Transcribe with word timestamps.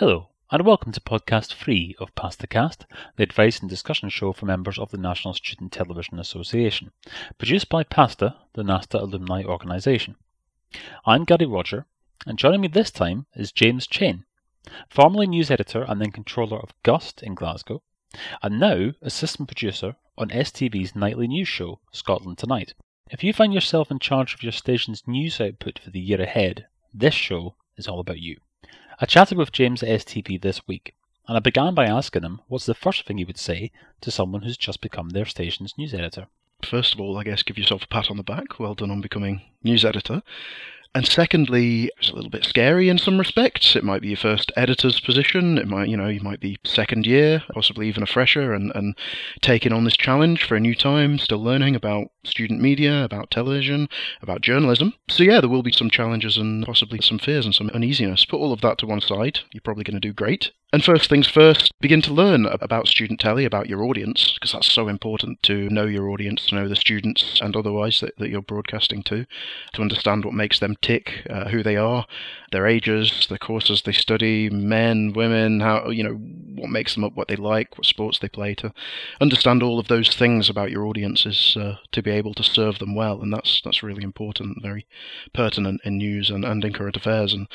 Hello, 0.00 0.30
and 0.50 0.64
welcome 0.64 0.92
to 0.92 1.00
podcast 1.02 1.52
three 1.52 1.94
of 1.98 2.14
Pass 2.14 2.34
the 2.34 2.46
Cast, 2.46 2.86
the 3.16 3.22
advice 3.22 3.60
and 3.60 3.68
discussion 3.68 4.08
show 4.08 4.32
for 4.32 4.46
members 4.46 4.78
of 4.78 4.90
the 4.90 4.96
National 4.96 5.34
Student 5.34 5.72
Television 5.72 6.18
Association, 6.18 6.90
produced 7.36 7.68
by 7.68 7.84
PASTA, 7.84 8.34
the 8.54 8.62
NASTA 8.62 8.98
alumni 8.98 9.44
organisation. 9.44 10.16
I'm 11.04 11.24
Gary 11.24 11.44
Roger, 11.44 11.84
and 12.26 12.38
joining 12.38 12.62
me 12.62 12.68
this 12.68 12.90
time 12.90 13.26
is 13.34 13.52
James 13.52 13.86
Chain, 13.86 14.24
formerly 14.88 15.26
news 15.26 15.50
editor 15.50 15.82
and 15.82 16.00
then 16.00 16.12
controller 16.12 16.58
of 16.58 16.72
Gust 16.82 17.22
in 17.22 17.34
Glasgow, 17.34 17.82
and 18.42 18.58
now 18.58 18.92
assistant 19.02 19.48
producer 19.50 19.96
on 20.16 20.30
STV's 20.30 20.96
nightly 20.96 21.28
news 21.28 21.48
show, 21.48 21.78
Scotland 21.92 22.38
Tonight. 22.38 22.72
If 23.10 23.22
you 23.22 23.34
find 23.34 23.52
yourself 23.52 23.90
in 23.90 23.98
charge 23.98 24.32
of 24.32 24.42
your 24.42 24.52
station's 24.52 25.06
news 25.06 25.42
output 25.42 25.78
for 25.78 25.90
the 25.90 26.00
year 26.00 26.22
ahead, 26.22 26.68
this 26.94 27.12
show 27.12 27.56
is 27.76 27.86
all 27.86 28.00
about 28.00 28.20
you. 28.20 28.38
I 29.02 29.06
chatted 29.06 29.38
with 29.38 29.50
James 29.50 29.82
at 29.82 29.88
STV 29.88 30.42
this 30.42 30.68
week, 30.68 30.94
and 31.26 31.34
I 31.34 31.40
began 31.40 31.74
by 31.74 31.86
asking 31.86 32.22
him 32.22 32.42
what's 32.48 32.66
the 32.66 32.74
first 32.74 33.06
thing 33.06 33.16
he 33.16 33.24
would 33.24 33.38
say 33.38 33.72
to 34.02 34.10
someone 34.10 34.42
who's 34.42 34.58
just 34.58 34.82
become 34.82 35.08
their 35.08 35.24
station's 35.24 35.78
news 35.78 35.94
editor. 35.94 36.26
First 36.62 36.92
of 36.92 37.00
all, 37.00 37.16
I 37.16 37.24
guess 37.24 37.42
give 37.42 37.56
yourself 37.56 37.84
a 37.84 37.86
pat 37.86 38.10
on 38.10 38.18
the 38.18 38.22
back. 38.22 38.58
Well 38.58 38.74
done 38.74 38.90
on 38.90 39.00
becoming 39.00 39.40
news 39.64 39.86
editor. 39.86 40.22
And 40.92 41.06
secondly, 41.06 41.88
it's 41.98 42.10
a 42.10 42.14
little 42.14 42.30
bit 42.30 42.44
scary 42.44 42.88
in 42.88 42.98
some 42.98 43.16
respects. 43.16 43.76
It 43.76 43.84
might 43.84 44.02
be 44.02 44.08
your 44.08 44.16
first 44.16 44.50
editor's 44.56 44.98
position. 44.98 45.56
It 45.56 45.68
might, 45.68 45.88
you 45.88 45.96
know, 45.96 46.08
you 46.08 46.20
might 46.20 46.40
be 46.40 46.58
second 46.64 47.06
year, 47.06 47.44
possibly 47.54 47.86
even 47.86 48.02
a 48.02 48.06
fresher, 48.06 48.52
and, 48.52 48.72
and 48.74 48.98
taking 49.40 49.72
on 49.72 49.84
this 49.84 49.96
challenge 49.96 50.42
for 50.42 50.56
a 50.56 50.60
new 50.60 50.74
time, 50.74 51.20
still 51.20 51.42
learning 51.42 51.76
about 51.76 52.08
student 52.24 52.60
media, 52.60 53.04
about 53.04 53.30
television, 53.30 53.88
about 54.20 54.40
journalism. 54.40 54.94
So 55.08 55.22
yeah, 55.22 55.40
there 55.40 55.48
will 55.48 55.62
be 55.62 55.70
some 55.70 55.90
challenges 55.90 56.36
and 56.36 56.66
possibly 56.66 57.00
some 57.00 57.20
fears 57.20 57.44
and 57.44 57.54
some 57.54 57.70
uneasiness. 57.70 58.24
Put 58.24 58.40
all 58.40 58.52
of 58.52 58.60
that 58.62 58.78
to 58.78 58.86
one 58.86 59.00
side. 59.00 59.40
You're 59.52 59.60
probably 59.60 59.84
going 59.84 59.94
to 59.94 60.00
do 60.00 60.12
great. 60.12 60.50
And 60.72 60.84
first 60.84 61.10
things 61.10 61.26
first, 61.26 61.72
begin 61.80 62.00
to 62.02 62.12
learn 62.12 62.46
about 62.46 62.86
student 62.86 63.18
telly, 63.18 63.44
about 63.44 63.68
your 63.68 63.82
audience, 63.82 64.34
because 64.34 64.52
that's 64.52 64.72
so 64.72 64.86
important 64.86 65.42
to 65.42 65.68
know 65.68 65.86
your 65.86 66.08
audience, 66.08 66.46
to 66.46 66.54
know 66.54 66.68
the 66.68 66.76
students 66.76 67.40
and 67.42 67.56
otherwise 67.56 67.98
that, 67.98 68.16
that 68.18 68.28
you're 68.28 68.40
broadcasting 68.40 69.02
to, 69.04 69.26
to 69.72 69.82
understand 69.82 70.24
what 70.24 70.32
makes 70.32 70.60
them 70.60 70.76
tick, 70.80 71.26
uh, 71.28 71.48
who 71.48 71.64
they 71.64 71.76
are, 71.76 72.06
their 72.52 72.68
ages, 72.68 73.26
the 73.28 73.38
courses 73.38 73.82
they 73.82 73.90
study, 73.90 74.48
men, 74.48 75.12
women, 75.12 75.58
how, 75.58 75.88
you 75.88 76.04
know, 76.04 76.14
what 76.14 76.70
makes 76.70 76.94
them 76.94 77.02
up, 77.02 77.14
what 77.14 77.26
they 77.26 77.34
like, 77.34 77.76
what 77.76 77.84
sports 77.84 78.20
they 78.20 78.28
play, 78.28 78.54
to 78.54 78.72
understand 79.20 79.64
all 79.64 79.80
of 79.80 79.88
those 79.88 80.14
things 80.14 80.48
about 80.48 80.70
your 80.70 80.86
audiences 80.86 81.56
uh, 81.58 81.78
to 81.90 82.00
be 82.00 82.12
able 82.12 82.32
to 82.34 82.44
serve 82.44 82.78
them 82.78 82.94
well. 82.94 83.20
And 83.20 83.32
that's, 83.32 83.60
that's 83.64 83.82
really 83.82 84.04
important, 84.04 84.62
very 84.62 84.86
pertinent 85.32 85.80
in 85.84 85.98
news 85.98 86.30
and, 86.30 86.44
and 86.44 86.64
in 86.64 86.72
current 86.72 86.96
affairs. 86.96 87.32
And 87.32 87.48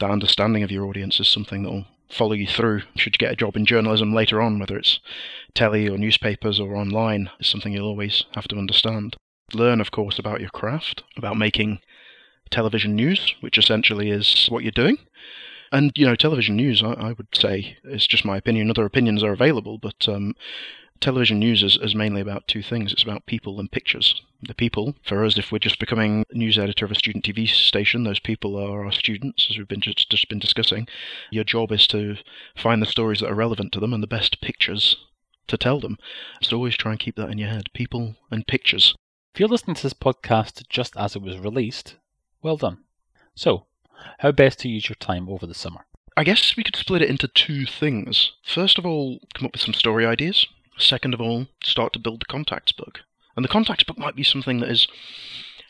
that 0.00 0.10
understanding 0.10 0.64
of 0.64 0.72
your 0.72 0.86
audience 0.86 1.20
is 1.20 1.28
something 1.28 1.62
that 1.62 1.70
will 1.70 1.86
follow 2.10 2.32
you 2.32 2.46
through 2.46 2.82
should 2.96 3.14
you 3.14 3.18
get 3.18 3.32
a 3.32 3.36
job 3.36 3.56
in 3.56 3.66
journalism 3.66 4.12
later 4.12 4.42
on, 4.42 4.58
whether 4.58 4.76
it's 4.76 5.00
telly 5.54 5.88
or 5.88 5.96
newspapers 5.96 6.58
or 6.60 6.76
online, 6.76 7.30
is 7.38 7.46
something 7.46 7.72
you'll 7.72 7.86
always 7.86 8.24
have 8.34 8.48
to 8.48 8.56
understand. 8.56 9.16
Learn, 9.52 9.80
of 9.80 9.90
course, 9.90 10.18
about 10.18 10.40
your 10.40 10.50
craft, 10.50 11.02
about 11.16 11.36
making 11.36 11.80
television 12.50 12.94
news, 12.94 13.34
which 13.40 13.58
essentially 13.58 14.10
is 14.10 14.46
what 14.48 14.62
you're 14.62 14.72
doing. 14.72 14.98
And, 15.72 15.92
you 15.96 16.04
know, 16.04 16.16
television 16.16 16.56
news, 16.56 16.82
I, 16.82 16.92
I 16.92 17.12
would 17.12 17.28
say, 17.34 17.78
is 17.84 18.06
just 18.06 18.24
my 18.24 18.36
opinion. 18.36 18.70
Other 18.70 18.84
opinions 18.84 19.22
are 19.22 19.32
available, 19.32 19.78
but 19.78 20.08
um, 20.08 20.34
television 21.00 21.38
news 21.38 21.62
is, 21.62 21.78
is 21.80 21.94
mainly 21.94 22.20
about 22.20 22.48
two 22.48 22.62
things 22.62 22.92
it's 22.92 23.02
about 23.02 23.26
people 23.26 23.60
and 23.60 23.70
pictures. 23.70 24.20
The 24.42 24.54
people, 24.54 24.94
for 25.02 25.24
us, 25.24 25.36
if 25.36 25.52
we're 25.52 25.58
just 25.58 25.78
becoming 25.78 26.24
news 26.32 26.58
editor 26.58 26.86
of 26.86 26.90
a 26.90 26.94
student 26.94 27.24
TV 27.24 27.46
station, 27.46 28.04
those 28.04 28.20
people 28.20 28.56
are 28.56 28.86
our 28.86 28.92
students, 28.92 29.46
as 29.50 29.58
we've 29.58 29.68
been 29.68 29.82
just, 29.82 30.10
just 30.10 30.28
been 30.30 30.38
discussing. 30.38 30.88
Your 31.30 31.44
job 31.44 31.70
is 31.72 31.86
to 31.88 32.16
find 32.56 32.80
the 32.80 32.86
stories 32.86 33.20
that 33.20 33.30
are 33.30 33.34
relevant 33.34 33.72
to 33.72 33.80
them 33.80 33.92
and 33.92 34.02
the 34.02 34.06
best 34.06 34.40
pictures 34.40 34.96
to 35.46 35.58
tell 35.58 35.78
them. 35.78 35.98
So 36.40 36.56
always 36.56 36.76
try 36.76 36.92
and 36.92 37.00
keep 37.00 37.16
that 37.16 37.28
in 37.28 37.36
your 37.36 37.50
head 37.50 37.68
people 37.74 38.16
and 38.30 38.46
pictures. 38.46 38.94
If 39.34 39.40
you're 39.40 39.48
listening 39.48 39.76
to 39.76 39.82
this 39.82 39.92
podcast 39.92 40.66
just 40.68 40.96
as 40.96 41.14
it 41.14 41.22
was 41.22 41.38
released, 41.38 41.96
well 42.42 42.56
done. 42.56 42.78
So, 43.34 43.66
how 44.20 44.32
best 44.32 44.60
to 44.60 44.68
use 44.68 44.88
your 44.88 44.96
time 44.96 45.28
over 45.28 45.46
the 45.46 45.54
summer? 45.54 45.84
I 46.16 46.24
guess 46.24 46.56
we 46.56 46.64
could 46.64 46.76
split 46.76 47.02
it 47.02 47.10
into 47.10 47.28
two 47.28 47.66
things. 47.66 48.32
First 48.42 48.78
of 48.78 48.86
all, 48.86 49.20
come 49.34 49.46
up 49.46 49.52
with 49.52 49.60
some 49.60 49.74
story 49.74 50.06
ideas. 50.06 50.46
Second 50.78 51.14
of 51.14 51.20
all, 51.20 51.46
start 51.62 51.92
to 51.92 51.98
build 51.98 52.22
the 52.22 52.26
contacts 52.26 52.72
book. 52.72 53.00
And 53.40 53.44
the 53.46 53.48
contacts 53.48 53.84
book 53.84 53.96
might 53.96 54.16
be 54.16 54.22
something 54.22 54.60
that 54.60 54.68
is 54.68 54.86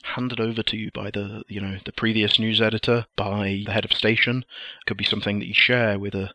handed 0.03 0.41
over 0.41 0.61
to 0.61 0.77
you 0.77 0.91
by 0.93 1.13
the 1.13 1.45
you 1.47 1.61
know 1.61 1.79
the 1.85 1.93
previous 1.93 2.37
news 2.37 2.61
editor, 2.61 3.07
by 3.15 3.63
the 3.65 3.71
head 3.71 3.85
of 3.85 3.93
station. 3.93 4.39
It 4.81 4.87
could 4.87 4.97
be 4.97 5.05
something 5.05 5.39
that 5.39 5.47
you 5.47 5.55
share 5.55 5.97
with 5.97 6.17
a 6.17 6.35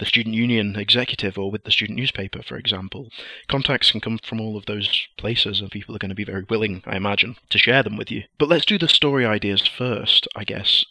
the 0.00 0.04
student 0.04 0.34
union 0.34 0.74
executive 0.74 1.38
or 1.38 1.48
with 1.48 1.62
the 1.62 1.70
student 1.70 1.96
newspaper, 1.96 2.42
for 2.42 2.56
example. 2.56 3.12
Contacts 3.46 3.92
can 3.92 4.00
come 4.00 4.18
from 4.18 4.40
all 4.40 4.56
of 4.56 4.66
those 4.66 5.06
places, 5.16 5.60
and 5.60 5.70
people 5.70 5.94
are 5.94 6.00
going 6.00 6.08
to 6.08 6.14
be 6.16 6.24
very 6.24 6.42
willing, 6.50 6.82
I 6.86 6.96
imagine, 6.96 7.36
to 7.50 7.58
share 7.58 7.84
them 7.84 7.96
with 7.96 8.10
you. 8.10 8.24
But 8.36 8.48
let's 8.48 8.66
do 8.66 8.76
the 8.76 8.88
story 8.88 9.24
ideas 9.24 9.68
first, 9.68 10.26
I 10.34 10.42
guess. 10.42 10.84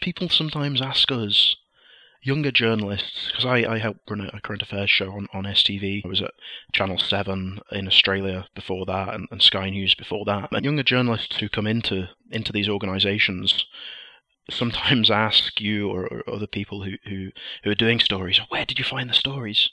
People 0.00 0.30
sometimes 0.30 0.80
ask 0.80 1.12
us 1.12 1.56
younger 2.22 2.50
journalists, 2.50 3.28
because 3.28 3.44
I, 3.44 3.74
I 3.74 3.78
helped 3.78 4.10
run 4.10 4.20
a 4.20 4.40
current 4.40 4.62
affairs 4.62 4.90
show 4.90 5.12
on, 5.12 5.28
on 5.32 5.44
STV. 5.44 6.04
I 6.04 6.08
was 6.08 6.22
at 6.22 6.34
Channel 6.72 6.98
7 6.98 7.60
in 7.72 7.86
Australia 7.86 8.46
before 8.54 8.86
that 8.86 9.14
and, 9.14 9.28
and 9.30 9.42
Sky 9.42 9.70
News 9.70 9.94
before 9.94 10.24
that. 10.26 10.48
And 10.52 10.64
younger 10.64 10.82
journalists 10.82 11.36
who 11.38 11.48
come 11.48 11.66
into 11.66 12.08
into 12.30 12.52
these 12.52 12.68
organisations 12.68 13.66
sometimes 14.50 15.10
ask 15.28 15.60
you 15.60 15.90
or, 15.90 16.06
or, 16.06 16.22
other 16.32 16.46
people 16.46 16.84
who, 16.84 16.96
who, 17.08 17.30
who 17.64 17.70
are 17.70 17.74
doing 17.74 18.00
stories, 18.00 18.40
where 18.48 18.64
did 18.64 18.78
you 18.78 18.84
find 18.84 19.10
the 19.10 19.14
stories? 19.14 19.70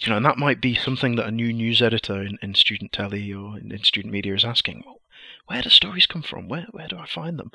You 0.00 0.10
know, 0.10 0.16
and 0.16 0.26
that 0.26 0.38
might 0.38 0.60
be 0.60 0.74
something 0.74 1.16
that 1.16 1.26
a 1.26 1.30
new 1.30 1.52
news 1.52 1.82
editor 1.82 2.22
in, 2.22 2.38
in 2.42 2.54
student 2.54 2.92
telly 2.92 3.32
or 3.32 3.58
in, 3.58 3.72
in 3.72 3.82
student 3.84 4.12
media 4.12 4.34
is 4.34 4.44
asking. 4.44 4.82
Well, 4.84 5.00
where 5.46 5.62
do 5.62 5.68
stories 5.68 6.06
come 6.06 6.22
from? 6.22 6.48
Where 6.48 6.66
where 6.70 6.88
do 6.88 6.96
I 6.98 7.06
find 7.06 7.38
them? 7.38 7.50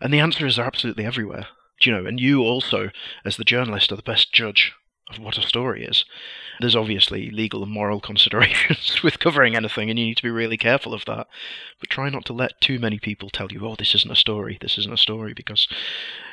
And 0.00 0.12
the 0.12 0.20
answer 0.20 0.46
is 0.46 0.56
they're 0.56 0.64
absolutely 0.64 1.04
everywhere 1.04 1.46
you 1.82 1.92
know, 1.92 2.06
and 2.06 2.20
you 2.20 2.42
also, 2.42 2.90
as 3.24 3.36
the 3.36 3.44
journalist, 3.44 3.92
are 3.92 3.96
the 3.96 4.02
best 4.02 4.32
judge 4.32 4.72
of 5.10 5.18
what 5.18 5.36
a 5.36 5.42
story 5.42 5.84
is. 5.84 6.04
There's 6.60 6.76
obviously 6.76 7.30
legal 7.30 7.62
and 7.62 7.72
moral 7.72 8.00
considerations 8.10 9.02
with 9.02 9.18
covering 9.18 9.56
anything, 9.56 9.90
and 9.90 9.98
you 9.98 10.06
need 10.06 10.16
to 10.16 10.22
be 10.22 10.30
really 10.30 10.56
careful 10.56 10.94
of 10.94 11.04
that. 11.06 11.26
But 11.80 11.90
try 11.90 12.08
not 12.08 12.24
to 12.26 12.32
let 12.32 12.60
too 12.60 12.78
many 12.78 12.98
people 12.98 13.30
tell 13.30 13.50
you, 13.50 13.66
"Oh, 13.66 13.74
this 13.76 13.94
isn't 13.94 14.10
a 14.10 14.16
story. 14.16 14.58
This 14.60 14.78
isn't 14.78 14.92
a 14.92 14.98
story," 14.98 15.34
because 15.34 15.68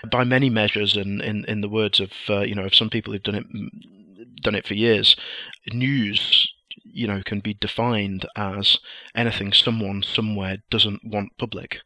by 0.09 0.24
many 0.24 0.50
measures, 0.50 0.96
and 0.96 1.22
in, 1.22 1.46
in 1.46 1.62
the 1.62 1.69
words 1.69 2.00
of 2.00 2.12
uh, 2.30 2.41
you 2.41 2.56
know 2.56 2.66
of 2.66 2.75
some 2.75 2.90
people 2.90 3.13
who've 3.13 3.24
done 3.24 3.35
it 3.35 4.41
done 4.41 4.56
it 4.56 4.68
for 4.68 4.74
years, 4.74 5.16
news 5.72 6.51
you 6.83 7.07
know, 7.07 7.21
can 7.23 7.39
be 7.39 7.53
defined 7.53 8.25
as 8.35 8.79
anything 9.15 9.53
someone 9.53 10.03
somewhere 10.03 10.57
doesn't 10.69 11.03
want 11.03 11.37
public. 11.37 11.77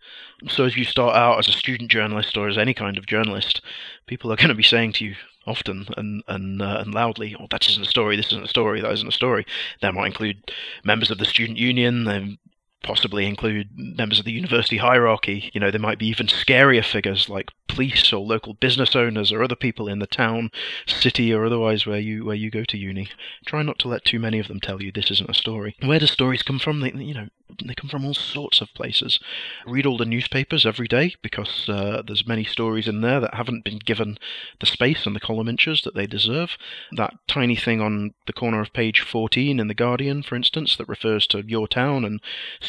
So 0.48 0.66
as 0.66 0.78
you 0.78 0.84
start 0.84 1.16
out 1.16 1.40
as 1.40 1.48
a 1.48 1.52
student 1.52 1.92
journalist 1.92 2.38
or 2.38 2.48
as 2.48 2.58
any 2.58 2.74
kind 2.74 2.98
of 2.98 3.06
journalist, 3.06 3.62
people 4.08 4.32
are 4.32 4.36
going 4.42 4.50
to 4.50 4.56
be 4.56 4.64
saying 4.64 4.94
to 4.94 5.06
you 5.06 5.16
often 5.48 5.88
and 5.96 6.24
and 6.28 6.62
uh, 6.62 6.78
and 6.80 6.94
loudly, 6.94 7.36
"Oh, 7.40 7.48
that 7.52 7.70
isn't 7.70 7.86
a 7.86 7.90
story. 7.90 8.16
This 8.16 8.28
isn't 8.28 8.46
a 8.46 8.50
story. 8.50 8.82
That 8.82 8.92
isn't 8.92 9.08
a 9.08 9.12
story." 9.12 9.46
That 9.82 9.94
might 9.94 10.08
include 10.08 10.52
members 10.84 11.12
of 11.12 11.18
the 11.18 11.26
student 11.26 11.58
union. 11.58 12.06
They 12.06 12.38
possibly 12.86 13.26
include 13.26 13.70
members 13.76 14.20
of 14.20 14.26
the 14.26 14.32
university 14.32 14.78
hierarchy. 14.78 15.50
You 15.54 15.60
know, 15.60 15.72
there 15.72 15.80
might 15.80 15.98
be 15.98 16.08
even 16.08 16.28
scarier 16.28 16.86
figures 16.86 17.28
like 17.28 17.50
police 17.68 18.14
or 18.14 18.20
local 18.20 18.54
business 18.54 18.96
owners 18.96 19.32
or 19.32 19.44
other 19.44 19.56
people 19.56 19.88
in 19.88 20.00
the 20.00 20.08
town, 20.08 20.52
city, 20.86 21.34
or 21.34 21.46
otherwise 21.46 21.86
where 21.86 22.00
you 22.00 22.24
where 22.24 22.36
you 22.36 22.52
go 22.52 22.64
to 22.64 22.78
uni. 22.78 23.10
Try 23.46 23.64
not 23.64 23.80
to 23.80 23.88
let 23.88 24.06
too 24.06 24.20
many 24.20 24.40
of 24.40 24.48
them 24.48 24.60
tell 24.60 24.82
you 24.82 24.92
this 24.92 25.10
isn't 25.12 25.30
a 25.30 25.34
story. 25.34 25.76
Where 25.84 26.00
do 26.00 26.06
stories 26.06 26.44
come 26.44 26.60
from? 26.60 26.80
They, 26.82 26.92
you 26.92 27.16
know, 27.16 27.28
they 27.64 27.74
come 27.76 27.90
from 27.90 28.06
all 28.06 28.14
sorts 28.14 28.62
of 28.62 28.74
places. 28.74 29.20
Read 29.66 29.86
all 29.86 29.98
the 29.98 30.06
newspapers 30.06 30.66
every 30.66 30.88
day 30.88 31.16
because 31.22 31.68
uh, 31.70 32.02
there's 32.06 32.28
many 32.28 32.44
stories 32.44 32.88
in 32.88 33.02
there 33.02 33.20
that 33.20 33.36
haven't 33.36 33.64
been 33.64 33.80
given 33.80 34.18
the 34.60 34.66
space 34.66 35.06
and 35.06 35.16
the 35.16 35.20
column 35.20 35.48
inches 35.48 35.82
that 35.84 35.96
they 35.96 36.08
deserve. 36.08 36.58
That 36.92 37.16
tiny 37.28 37.56
thing 37.56 37.82
on 37.82 38.14
the 38.26 38.34
corner 38.34 38.62
of 38.62 38.74
page 38.74 39.02
14 39.02 39.60
in 39.60 39.68
the 39.68 39.74
Guardian, 39.74 40.24
for 40.24 40.36
instance, 40.36 40.76
that 40.78 40.88
refers 40.88 41.28
to 41.28 41.44
your 41.46 41.68
town 41.68 42.04
and 42.04 42.20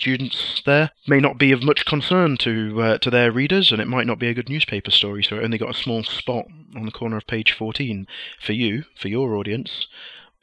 students 0.07 0.63
there 0.65 0.93
may 1.09 1.19
not 1.19 1.37
be 1.37 1.51
of 1.51 1.65
much 1.65 1.85
concern 1.85 2.37
to 2.37 2.81
uh, 2.81 2.97
to 2.99 3.11
their 3.11 3.33
readers, 3.33 3.73
and 3.73 3.81
it 3.81 3.89
might 3.89 4.07
not 4.07 4.21
be 4.21 4.29
a 4.29 4.35
good 4.35 4.49
newspaper 4.49 4.93
story, 4.93 5.21
so 5.21 5.37
it 5.37 5.43
only 5.43 5.59
got 5.59 5.75
a 5.75 5.83
small 5.83 6.05
spot 6.05 6.45
on 6.77 6.85
the 6.85 6.93
corner 6.93 7.17
of 7.17 7.27
page 7.27 7.51
14 7.51 8.07
for 8.41 8.53
you, 8.53 8.85
for 8.95 9.09
your 9.09 9.35
audience. 9.35 9.89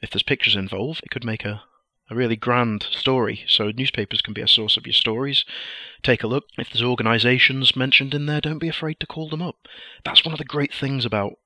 If 0.02 0.10
there's 0.10 0.22
pictures 0.22 0.54
involved, 0.54 1.00
it 1.02 1.10
could 1.10 1.24
make 1.24 1.46
a 1.46 1.62
a 2.10 2.14
really 2.14 2.36
grand 2.36 2.86
story. 2.90 3.44
So 3.46 3.70
newspapers 3.70 4.20
can 4.20 4.34
be 4.34 4.42
a 4.42 4.48
source 4.48 4.76
of 4.76 4.86
your 4.86 4.92
stories. 4.92 5.46
Take 6.02 6.22
a 6.22 6.26
look. 6.26 6.44
If 6.58 6.68
there's 6.68 6.82
organisations 6.82 7.74
mentioned 7.74 8.12
in 8.12 8.26
there, 8.26 8.42
don't 8.42 8.58
be 8.58 8.68
afraid 8.68 9.00
to 9.00 9.06
call 9.06 9.30
them 9.30 9.40
up. 9.40 9.56
That's 10.04 10.26
one 10.26 10.34
of 10.34 10.38
the 10.38 10.44
great 10.44 10.74
things 10.74 11.06
about 11.06 11.38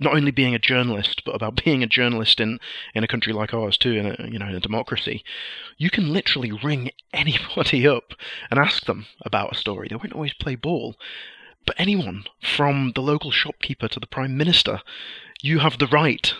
not 0.00 0.14
only 0.14 0.30
being 0.30 0.54
a 0.54 0.58
journalist, 0.58 1.22
but 1.24 1.34
about 1.34 1.56
being 1.64 1.82
a 1.82 1.86
journalist 1.86 2.40
in, 2.40 2.58
in 2.94 3.04
a 3.04 3.08
country 3.08 3.32
like 3.32 3.54
ours 3.54 3.76
too, 3.76 3.92
in 3.92 4.06
a 4.06 4.28
you 4.28 4.38
know 4.38 4.48
in 4.48 4.54
a 4.54 4.60
democracy. 4.60 5.24
You 5.78 5.90
can 5.90 6.12
literally 6.12 6.52
ring 6.52 6.90
anybody 7.12 7.86
up 7.86 8.14
and 8.50 8.58
ask 8.58 8.84
them 8.84 9.06
about 9.22 9.52
a 9.52 9.58
story. 9.58 9.88
They 9.88 9.96
won't 9.96 10.12
always 10.12 10.34
play 10.34 10.54
ball, 10.54 10.96
But 11.66 11.76
anyone, 11.78 12.24
from 12.40 12.92
the 12.94 13.02
local 13.02 13.30
shopkeeper 13.30 13.88
to 13.88 14.00
the 14.00 14.06
Prime 14.06 14.36
Minister, 14.36 14.80
you 15.40 15.60
have 15.60 15.78
the 15.78 15.86
right 15.86 16.34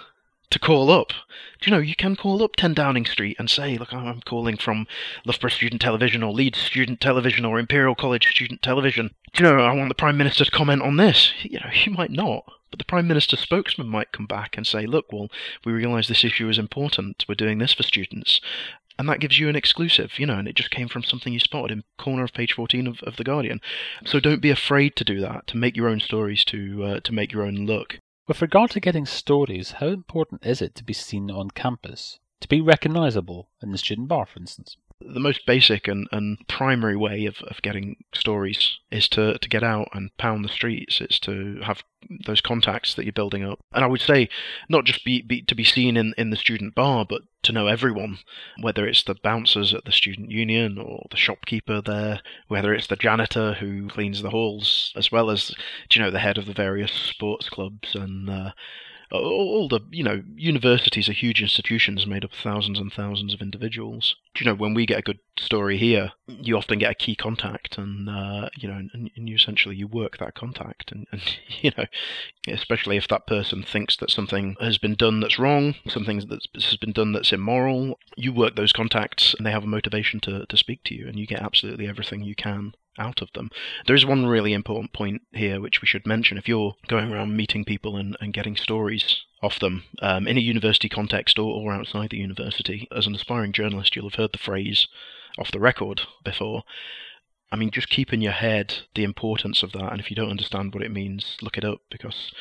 to 0.50 0.58
call 0.58 0.90
up. 0.90 1.12
Do 1.60 1.70
you 1.70 1.76
know, 1.76 1.82
you 1.82 1.96
can 1.96 2.14
call 2.14 2.42
up 2.42 2.56
10 2.56 2.74
Downing 2.74 3.06
Street 3.06 3.36
and 3.38 3.48
say, 3.48 3.78
look, 3.78 3.92
I'm 3.92 4.20
calling 4.20 4.56
from 4.56 4.86
Loughborough 5.24 5.50
Student 5.50 5.80
Television 5.80 6.22
or 6.22 6.32
Leeds 6.32 6.58
Student 6.58 7.00
Television 7.00 7.44
or 7.44 7.58
Imperial 7.58 7.94
College 7.94 8.30
Student 8.30 8.62
Television. 8.62 9.14
Do 9.32 9.44
you 9.44 9.50
know, 9.50 9.60
I 9.60 9.72
want 9.72 9.88
the 9.88 9.94
Prime 9.94 10.16
Minister 10.16 10.44
to 10.44 10.50
comment 10.50 10.82
on 10.82 10.96
this. 10.96 11.32
You 11.42 11.60
know, 11.60 11.70
you 11.84 11.92
might 11.92 12.10
not. 12.10 12.44
But 12.72 12.78
the 12.78 12.86
Prime 12.86 13.06
Minister's 13.06 13.40
spokesman 13.40 13.86
might 13.86 14.12
come 14.12 14.24
back 14.24 14.56
and 14.56 14.66
say, 14.66 14.86
look, 14.86 15.12
well, 15.12 15.28
we 15.62 15.72
realise 15.72 16.08
this 16.08 16.24
issue 16.24 16.48
is 16.48 16.58
important. 16.58 17.26
We're 17.28 17.34
doing 17.34 17.58
this 17.58 17.74
for 17.74 17.82
students. 17.82 18.40
And 18.98 19.06
that 19.10 19.20
gives 19.20 19.38
you 19.38 19.50
an 19.50 19.56
exclusive, 19.56 20.18
you 20.18 20.24
know, 20.24 20.38
and 20.38 20.48
it 20.48 20.56
just 20.56 20.70
came 20.70 20.88
from 20.88 21.02
something 21.04 21.34
you 21.34 21.38
spotted 21.38 21.70
in 21.70 21.84
corner 21.98 22.24
of 22.24 22.32
page 22.32 22.54
14 22.54 22.86
of, 22.86 23.02
of 23.02 23.16
The 23.16 23.24
Guardian. 23.24 23.60
So 24.06 24.20
don't 24.20 24.40
be 24.40 24.48
afraid 24.48 24.96
to 24.96 25.04
do 25.04 25.20
that, 25.20 25.46
to 25.48 25.58
make 25.58 25.76
your 25.76 25.88
own 25.88 26.00
stories, 26.00 26.46
to, 26.46 26.82
uh, 26.82 27.00
to 27.00 27.12
make 27.12 27.30
your 27.30 27.42
own 27.42 27.66
look. 27.66 27.98
With 28.26 28.40
regard 28.40 28.70
to 28.70 28.80
getting 28.80 29.04
stories, 29.04 29.72
how 29.72 29.88
important 29.88 30.46
is 30.46 30.62
it 30.62 30.74
to 30.76 30.84
be 30.84 30.94
seen 30.94 31.30
on 31.30 31.50
campus? 31.50 32.20
To 32.40 32.48
be 32.48 32.62
recognisable 32.62 33.50
in 33.62 33.72
the 33.72 33.78
student 33.78 34.08
bar, 34.08 34.24
for 34.24 34.40
instance? 34.40 34.78
The 35.06 35.20
most 35.20 35.46
basic 35.46 35.88
and, 35.88 36.08
and 36.12 36.38
primary 36.48 36.96
way 36.96 37.26
of, 37.26 37.36
of 37.48 37.62
getting 37.62 37.96
stories 38.14 38.78
is 38.90 39.08
to, 39.08 39.38
to 39.38 39.48
get 39.48 39.62
out 39.62 39.88
and 39.92 40.16
pound 40.16 40.44
the 40.44 40.48
streets. 40.48 41.00
It's 41.00 41.18
to 41.20 41.60
have 41.62 41.82
those 42.26 42.40
contacts 42.40 42.94
that 42.94 43.04
you're 43.04 43.12
building 43.12 43.44
up. 43.44 43.60
And 43.72 43.84
I 43.84 43.86
would 43.86 44.00
say 44.00 44.28
not 44.68 44.84
just 44.84 45.04
be, 45.04 45.22
be 45.22 45.42
to 45.42 45.54
be 45.54 45.64
seen 45.64 45.96
in, 45.96 46.14
in 46.18 46.30
the 46.30 46.36
student 46.36 46.74
bar, 46.74 47.06
but 47.08 47.22
to 47.44 47.52
know 47.52 47.66
everyone, 47.66 48.18
whether 48.60 48.86
it's 48.86 49.02
the 49.02 49.16
bouncers 49.22 49.74
at 49.74 49.84
the 49.84 49.92
student 49.92 50.30
union 50.30 50.78
or 50.78 51.06
the 51.10 51.16
shopkeeper 51.16 51.80
there, 51.80 52.20
whether 52.48 52.72
it's 52.72 52.86
the 52.86 52.96
janitor 52.96 53.54
who 53.54 53.88
cleans 53.88 54.22
the 54.22 54.30
halls, 54.30 54.92
as 54.96 55.10
well 55.10 55.30
as, 55.30 55.54
you 55.92 56.00
know, 56.00 56.10
the 56.10 56.20
head 56.20 56.38
of 56.38 56.46
the 56.46 56.52
various 56.52 56.92
sports 56.92 57.48
clubs 57.48 57.94
and 57.94 58.30
uh, 58.30 58.52
all 59.18 59.68
the 59.68 59.80
you 59.90 60.02
know 60.02 60.22
universities 60.36 61.08
are 61.08 61.12
huge 61.12 61.42
institutions 61.42 62.06
made 62.06 62.24
up 62.24 62.32
of 62.32 62.38
thousands 62.38 62.78
and 62.78 62.92
thousands 62.92 63.34
of 63.34 63.40
individuals. 63.40 64.16
Do 64.34 64.44
you 64.44 64.50
know 64.50 64.56
when 64.56 64.74
we 64.74 64.86
get 64.86 64.98
a 64.98 65.02
good 65.02 65.18
story 65.38 65.78
here 65.78 66.12
you 66.26 66.56
often 66.56 66.78
get 66.78 66.90
a 66.90 66.94
key 66.94 67.16
contact 67.16 67.78
and 67.78 68.08
uh, 68.08 68.48
you 68.56 68.68
know 68.68 68.74
and, 68.74 69.10
and, 69.16 69.28
you 69.28 69.34
essentially 69.34 69.76
you 69.76 69.86
work 69.86 70.18
that 70.18 70.34
contact 70.34 70.92
and, 70.92 71.06
and 71.10 71.22
you 71.62 71.70
know 71.76 71.86
especially 72.48 72.96
if 72.96 73.08
that 73.08 73.26
person 73.26 73.62
thinks 73.62 73.96
that 73.96 74.10
something 74.10 74.56
has 74.60 74.78
been 74.78 74.94
done 74.94 75.20
that's 75.20 75.38
wrong 75.38 75.74
something 75.86 76.18
that 76.28 76.46
has 76.54 76.76
been 76.76 76.92
done 76.92 77.12
that's 77.12 77.32
immoral 77.32 77.98
you 78.16 78.32
work 78.32 78.56
those 78.56 78.72
contacts 78.72 79.34
and 79.34 79.46
they 79.46 79.50
have 79.50 79.64
a 79.64 79.68
motivation 79.68 80.20
to, 80.20 80.44
to 80.46 80.56
speak 80.56 80.82
to 80.84 80.94
you 80.94 81.06
and 81.06 81.18
you 81.18 81.26
get 81.26 81.40
absolutely 81.40 81.88
everything 81.88 82.22
you 82.22 82.34
can 82.34 82.74
out 82.98 83.22
of 83.22 83.32
them. 83.32 83.50
There 83.86 83.96
is 83.96 84.04
one 84.04 84.26
really 84.26 84.52
important 84.52 84.92
point 84.92 85.22
here 85.32 85.60
which 85.60 85.80
we 85.80 85.86
should 85.86 86.06
mention. 86.06 86.38
If 86.38 86.48
you're 86.48 86.74
going 86.88 87.12
around 87.12 87.36
meeting 87.36 87.64
people 87.64 87.96
and, 87.96 88.16
and 88.20 88.32
getting 88.32 88.56
stories 88.56 89.22
off 89.42 89.58
them 89.58 89.84
um, 90.00 90.26
in 90.28 90.36
a 90.36 90.40
university 90.40 90.88
context 90.88 91.38
or, 91.38 91.54
or 91.54 91.72
outside 91.72 92.10
the 92.10 92.18
university, 92.18 92.88
as 92.94 93.06
an 93.06 93.14
aspiring 93.14 93.52
journalist, 93.52 93.96
you'll 93.96 94.10
have 94.10 94.18
heard 94.18 94.32
the 94.32 94.38
phrase 94.38 94.88
off 95.38 95.50
the 95.50 95.60
record 95.60 96.02
before. 96.24 96.62
I 97.50 97.56
mean, 97.56 97.70
just 97.70 97.90
keep 97.90 98.12
in 98.12 98.22
your 98.22 98.32
head 98.32 98.74
the 98.94 99.04
importance 99.04 99.62
of 99.62 99.72
that, 99.72 99.92
and 99.92 100.00
if 100.00 100.10
you 100.10 100.16
don't 100.16 100.30
understand 100.30 100.72
what 100.72 100.82
it 100.82 100.90
means, 100.90 101.36
look 101.42 101.58
it 101.58 101.64
up 101.64 101.80
because 101.90 102.32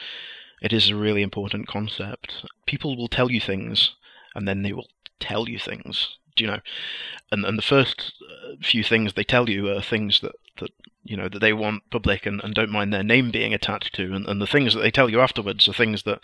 it 0.61 0.71
is 0.71 0.89
a 0.89 0.95
really 0.95 1.21
important 1.21 1.67
concept. 1.67 2.45
People 2.65 2.95
will 2.95 3.09
tell 3.09 3.29
you 3.29 3.41
things, 3.41 3.91
and 4.35 4.47
then 4.47 4.61
they 4.61 4.71
will 4.71 4.87
tell 5.19 5.49
you 5.49 5.59
things 5.59 6.17
you 6.41 6.47
know, 6.47 6.59
and 7.31 7.45
and 7.45 7.57
the 7.57 7.61
first 7.63 8.13
uh, 8.21 8.55
few 8.61 8.83
things 8.83 9.13
they 9.13 9.23
tell 9.23 9.47
you 9.49 9.69
are 9.69 9.81
things 9.81 10.19
that 10.21 10.33
that 10.59 10.71
you 11.03 11.15
know 11.15 11.29
that 11.29 11.39
they 11.39 11.53
want 11.53 11.89
public 11.91 12.25
and, 12.25 12.41
and 12.43 12.55
don't 12.55 12.71
mind 12.71 12.91
their 12.91 13.03
name 13.03 13.29
being 13.29 13.53
attached 13.53 13.93
to, 13.95 14.13
and, 14.13 14.25
and 14.27 14.41
the 14.41 14.47
things 14.47 14.73
that 14.73 14.81
they 14.81 14.91
tell 14.91 15.09
you 15.09 15.21
afterwards 15.21 15.67
are 15.67 15.73
things 15.73 16.03
that, 16.03 16.19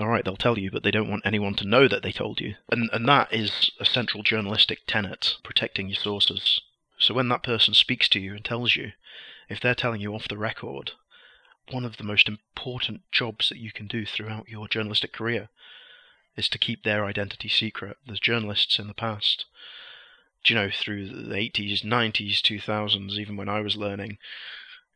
all 0.00 0.08
right, 0.08 0.24
they'll 0.24 0.36
tell 0.36 0.58
you, 0.58 0.70
but 0.70 0.82
they 0.82 0.90
don't 0.90 1.08
want 1.08 1.22
anyone 1.24 1.54
to 1.54 1.66
know 1.66 1.86
that 1.86 2.02
they 2.02 2.12
told 2.12 2.40
you, 2.40 2.56
and 2.70 2.90
and 2.92 3.08
that 3.08 3.32
is 3.32 3.70
a 3.78 3.84
central 3.84 4.24
journalistic 4.24 4.80
tenet, 4.86 5.36
protecting 5.44 5.88
your 5.88 5.96
sources. 5.96 6.60
So 6.98 7.14
when 7.14 7.28
that 7.28 7.42
person 7.42 7.74
speaks 7.74 8.08
to 8.10 8.20
you 8.20 8.34
and 8.34 8.44
tells 8.44 8.76
you, 8.76 8.92
if 9.48 9.60
they're 9.60 9.74
telling 9.74 10.00
you 10.00 10.14
off 10.14 10.28
the 10.28 10.38
record, 10.38 10.92
one 11.70 11.84
of 11.84 11.96
the 11.96 12.04
most 12.04 12.28
important 12.28 13.02
jobs 13.12 13.48
that 13.48 13.58
you 13.58 13.72
can 13.72 13.86
do 13.86 14.04
throughout 14.04 14.48
your 14.48 14.68
journalistic 14.68 15.12
career 15.12 15.48
is 16.36 16.48
to 16.48 16.58
keep 16.58 16.82
their 16.82 17.04
identity 17.04 17.48
secret. 17.48 17.96
There's 18.06 18.20
journalists 18.20 18.78
in 18.78 18.88
the 18.88 18.94
past, 18.94 19.44
you 20.46 20.54
know, 20.54 20.70
through 20.70 21.08
the 21.08 21.34
80s, 21.34 21.84
90s, 21.84 22.40
2000s, 22.40 23.12
even 23.12 23.36
when 23.36 23.48
I 23.48 23.60
was 23.60 23.76
learning, 23.76 24.18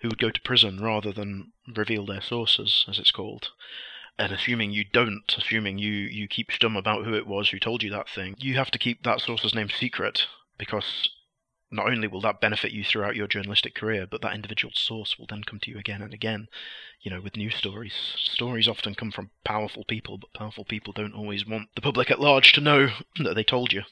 who 0.01 0.09
would 0.09 0.19
go 0.19 0.31
to 0.31 0.41
prison 0.41 0.83
rather 0.83 1.13
than 1.13 1.53
reveal 1.67 2.07
their 2.07 2.21
sources, 2.21 2.85
as 2.89 2.99
it's 2.99 3.11
called. 3.11 3.51
And 4.19 4.33
assuming 4.33 4.73
you 4.73 4.85
don't, 4.85 5.35
assuming 5.37 5.79
you, 5.79 5.93
you 5.93 6.27
keep 6.27 6.51
stum 6.51 6.77
about 6.77 7.05
who 7.05 7.15
it 7.15 7.27
was 7.27 7.51
who 7.51 7.59
told 7.59 7.83
you 7.83 7.91
that 7.91 8.09
thing, 8.09 8.35
you 8.39 8.55
have 8.55 8.71
to 8.71 8.79
keep 8.79 9.03
that 9.03 9.21
source's 9.21 9.55
name 9.55 9.69
secret 9.69 10.27
because 10.59 11.11
not 11.71 11.89
only 11.89 12.07
will 12.07 12.21
that 12.21 12.41
benefit 12.41 12.73
you 12.73 12.85
throughout 12.85 13.17
your 13.17 13.27
journalistic 13.27 13.75
career, 13.75 14.07
but 14.07 14.23
that 14.23 14.35
individual 14.35 14.73
source 14.75 15.19
will 15.19 15.27
then 15.27 15.43
come 15.45 15.59
to 15.61 15.71
you 15.71 15.79
again 15.79 16.03
and 16.03 16.15
again, 16.15 16.49
you 17.01 17.11
know, 17.11 17.21
with 17.21 17.37
new 17.37 17.51
stories. 17.51 17.95
Stories 18.17 18.69
often 18.69 18.95
come 18.95 19.11
from 19.11 19.31
powerful 19.45 19.85
people, 19.85 20.19
but 20.19 20.33
powerful 20.33 20.65
people 20.65 20.93
don't 20.93 21.15
always 21.15 21.47
want 21.47 21.69
the 21.75 21.81
public 21.81 22.11
at 22.11 22.21
large 22.21 22.53
to 22.53 22.61
know 22.61 22.89
that 23.19 23.35
they 23.35 23.45
told 23.45 23.73
you. 23.73 23.83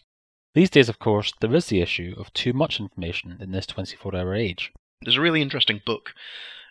These 0.55 0.71
days, 0.71 0.89
of 0.89 1.01
course, 1.01 1.33
there 1.41 1.55
is 1.55 1.67
the 1.67 1.81
issue 1.81 2.15
of 2.17 2.33
too 2.33 2.53
much 2.53 2.79
information 2.79 3.37
in 3.41 3.51
this 3.51 3.67
24 3.67 4.15
hour 4.15 4.35
age. 4.35 4.73
There's 5.03 5.17
a 5.17 5.21
really 5.21 5.43
interesting 5.43 5.83
book 5.85 6.15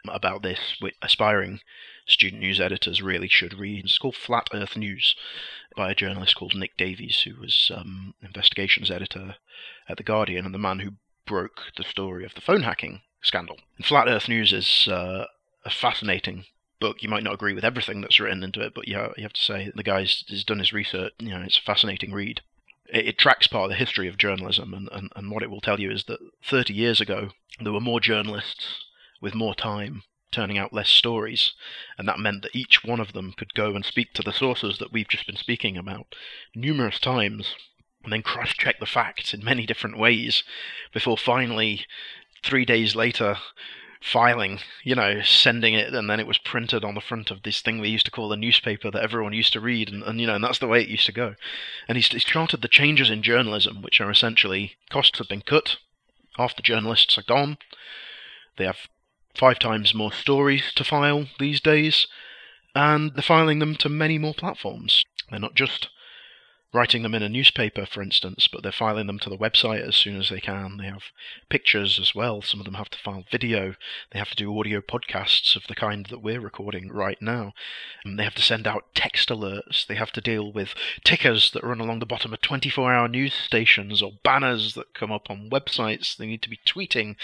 about 0.08 0.44
this, 0.44 0.78
which 0.80 0.96
aspiring 1.02 1.62
student 2.06 2.42
news 2.42 2.60
editors 2.60 3.02
really 3.02 3.30
should 3.30 3.58
read. 3.58 3.86
It's 3.86 3.98
called 3.98 4.16
Flat 4.16 4.50
Earth 4.54 4.76
News 4.76 5.16
by 5.76 5.92
a 5.92 5.96
journalist 5.96 6.36
called 6.36 6.56
Nick 6.56 6.76
Davies, 6.78 7.22
who 7.22 7.40
was 7.40 7.72
um, 7.74 8.14
investigations 8.22 8.92
editor 8.92 9.36
at 9.88 9.98
The 9.98 10.04
Guardian 10.04 10.46
and 10.46 10.54
the 10.54 10.60
man 10.60 10.80
who 10.80 10.92
broke 11.26 11.62
the 11.78 11.84
story 11.84 12.26
of 12.26 12.36
the 12.36 12.42
phone 12.42 12.64
hacking 12.64 13.02
scandal. 13.22 13.58
And 13.78 13.86
Flat 13.86 14.08
Earth 14.08 14.28
News 14.28 14.52
is 14.52 14.88
uh, 14.88 15.26
a 15.66 15.70
fascinating 15.70 16.46
book. 16.80 17.02
You 17.02 17.10
might 17.10 17.24
not 17.24 17.34
agree 17.34 17.54
with 17.54 17.64
everything 17.64 18.02
that's 18.02 18.20
written 18.20 18.44
into 18.44 18.62
it, 18.62 18.74
but 18.76 18.88
yeah, 18.88 19.10
you 19.16 19.24
have 19.24 19.34
to 19.34 19.42
say 19.42 19.72
the 19.74 19.84
guy's 19.84 20.24
has 20.30 20.44
done 20.44 20.60
his 20.60 20.74
research. 20.74 21.14
You 21.20 21.30
know, 21.30 21.42
it's 21.42 21.58
a 21.58 21.62
fascinating 21.62 22.12
read. 22.12 22.42
It, 22.94 23.08
it 23.08 23.18
tracks 23.18 23.48
part 23.48 23.66
of 23.66 23.70
the 23.72 23.76
history 23.76 24.08
of 24.08 24.18
journalism, 24.18 24.74
and, 24.74 24.88
and, 24.92 25.12
and 25.16 25.32
what 25.32 25.44
it 25.44 25.50
will 25.50 25.62
tell 25.62 25.80
you 25.80 25.92
is 25.92 26.06
that 26.06 26.20
30 26.46 26.74
years 26.74 27.02
ago, 27.02 27.32
there 27.62 27.74
were 27.74 27.82
more 27.82 28.00
journalists 28.00 28.86
with 29.22 29.36
more 29.36 29.56
time 29.56 30.04
turning 30.32 30.58
out 30.58 30.74
less 30.74 30.90
stories, 30.90 31.54
and 31.98 32.08
that 32.08 32.20
meant 32.20 32.42
that 32.42 32.56
each 32.56 32.84
one 32.84 33.00
of 33.00 33.14
them 33.14 33.34
could 33.34 33.54
go 33.54 33.76
and 33.76 33.86
speak 33.86 34.14
to 34.14 34.24
the 34.24 34.34
sources 34.34 34.80
that 34.80 34.92
we've 34.92 35.08
just 35.08 35.28
been 35.28 35.36
speaking 35.36 35.78
about 35.78 36.16
numerous 36.56 37.00
times, 37.00 37.56
and 38.04 38.12
then 38.12 38.22
cross 38.22 38.50
check 38.50 38.80
the 38.80 38.86
facts 38.86 39.34
in 39.34 39.44
many 39.44 39.66
different 39.66 39.98
ways 39.98 40.44
before 40.92 41.18
finally, 41.18 41.86
three 42.44 42.66
days 42.66 42.96
later, 42.96 43.38
filing, 44.04 44.60
you 44.84 44.94
know, 44.94 45.22
sending 45.22 45.74
it, 45.74 45.94
and 45.94 46.10
then 46.10 46.20
it 46.20 46.28
was 46.28 46.38
printed 46.38 46.84
on 46.84 46.94
the 46.94 47.02
front 47.02 47.32
of 47.32 47.42
this 47.44 47.62
thing 47.62 47.82
they 47.82 47.88
used 47.88 48.06
to 48.06 48.12
call 48.12 48.32
a 48.34 48.38
newspaper 48.38 48.92
that 48.92 49.02
everyone 49.02 49.32
used 49.34 49.54
to 49.54 49.62
read, 49.62 49.90
and, 49.90 50.04
and 50.04 50.20
you 50.20 50.28
know, 50.28 50.36
and 50.36 50.44
that's 50.44 50.60
the 50.60 50.68
way 50.68 50.82
it 50.82 50.90
used 50.90 51.06
to 51.06 51.14
go. 51.14 51.36
And 51.88 51.96
he's, 51.96 52.10
he's 52.10 52.26
charted 52.26 52.62
the 52.62 52.68
changes 52.68 53.10
in 53.10 53.24
journalism, 53.24 53.82
which 53.82 54.02
are 54.02 54.12
essentially 54.12 54.74
costs 54.90 55.18
have 55.20 55.30
been 55.30 55.42
cut, 55.42 55.78
half 56.36 56.56
the 56.56 56.62
journalists 56.62 57.18
are 57.18 57.24
gone, 57.24 57.58
they 58.58 58.66
have 58.66 58.88
five 59.36 59.58
times 59.58 59.96
more 59.96 60.12
stories 60.12 60.74
to 60.76 60.84
file 60.84 61.28
these 61.40 61.62
days, 61.62 62.08
and 62.76 63.14
they're 63.16 63.24
filing 63.24 63.60
them 63.60 63.76
to 63.76 63.90
many 63.90 64.18
more 64.18 64.34
platforms. 64.34 65.06
They're 65.30 65.40
not 65.40 65.56
just 65.56 65.90
writing 66.74 67.04
them 67.04 67.14
in 67.14 67.22
a 67.22 67.30
newspaper, 67.30 67.86
for 67.86 68.02
instance, 68.02 68.48
but 68.52 68.64
they're 68.64 68.72
filing 68.72 69.06
them 69.06 69.20
to 69.20 69.30
the 69.30 69.38
website 69.38 69.88
as 69.88 69.96
soon 69.96 70.20
as 70.20 70.30
they 70.30 70.40
can. 70.40 70.78
They 70.78 70.86
have 70.86 71.04
pictures 71.48 72.00
as 72.00 72.16
well. 72.16 72.42
Some 72.42 72.60
of 72.60 72.66
them 72.66 72.74
have 72.74 72.90
to 72.90 72.98
file 72.98 73.26
video. 73.32 73.76
They 74.12 74.18
have 74.18 74.32
to 74.32 74.36
do 74.36 74.58
audio 74.60 74.82
podcasts 74.82 75.56
of 75.56 75.68
the 75.68 75.76
kind 75.76 76.08
that 76.08 76.24
we're 76.24 76.40
recording 76.40 76.90
right 76.92 77.22
now. 77.22 77.54
And 78.04 78.18
they 78.18 78.24
have 78.24 78.34
to 78.36 78.42
send 78.42 78.66
out 78.66 78.96
text 78.96 79.30
alerts. 79.30 79.86
They 79.86 79.96
have 79.96 80.12
to 80.14 80.22
deal 80.22 80.52
with 80.52 80.74
tickers 81.04 81.52
that 81.52 81.64
run 81.64 81.80
along 81.80 82.00
the 82.00 82.08
bottom 82.08 82.34
of 82.34 82.42
24 82.42 82.92
hour 82.92 83.08
news 83.08 83.34
stations 83.34 84.02
or 84.02 84.14
banners 84.24 84.74
that 84.74 84.96
come 84.96 85.12
up 85.12 85.30
on 85.30 85.52
websites. 85.52 86.18
They 86.18 86.26
need 86.26 86.42
to 86.42 86.50
be 86.50 86.60
tweeting 86.66 87.18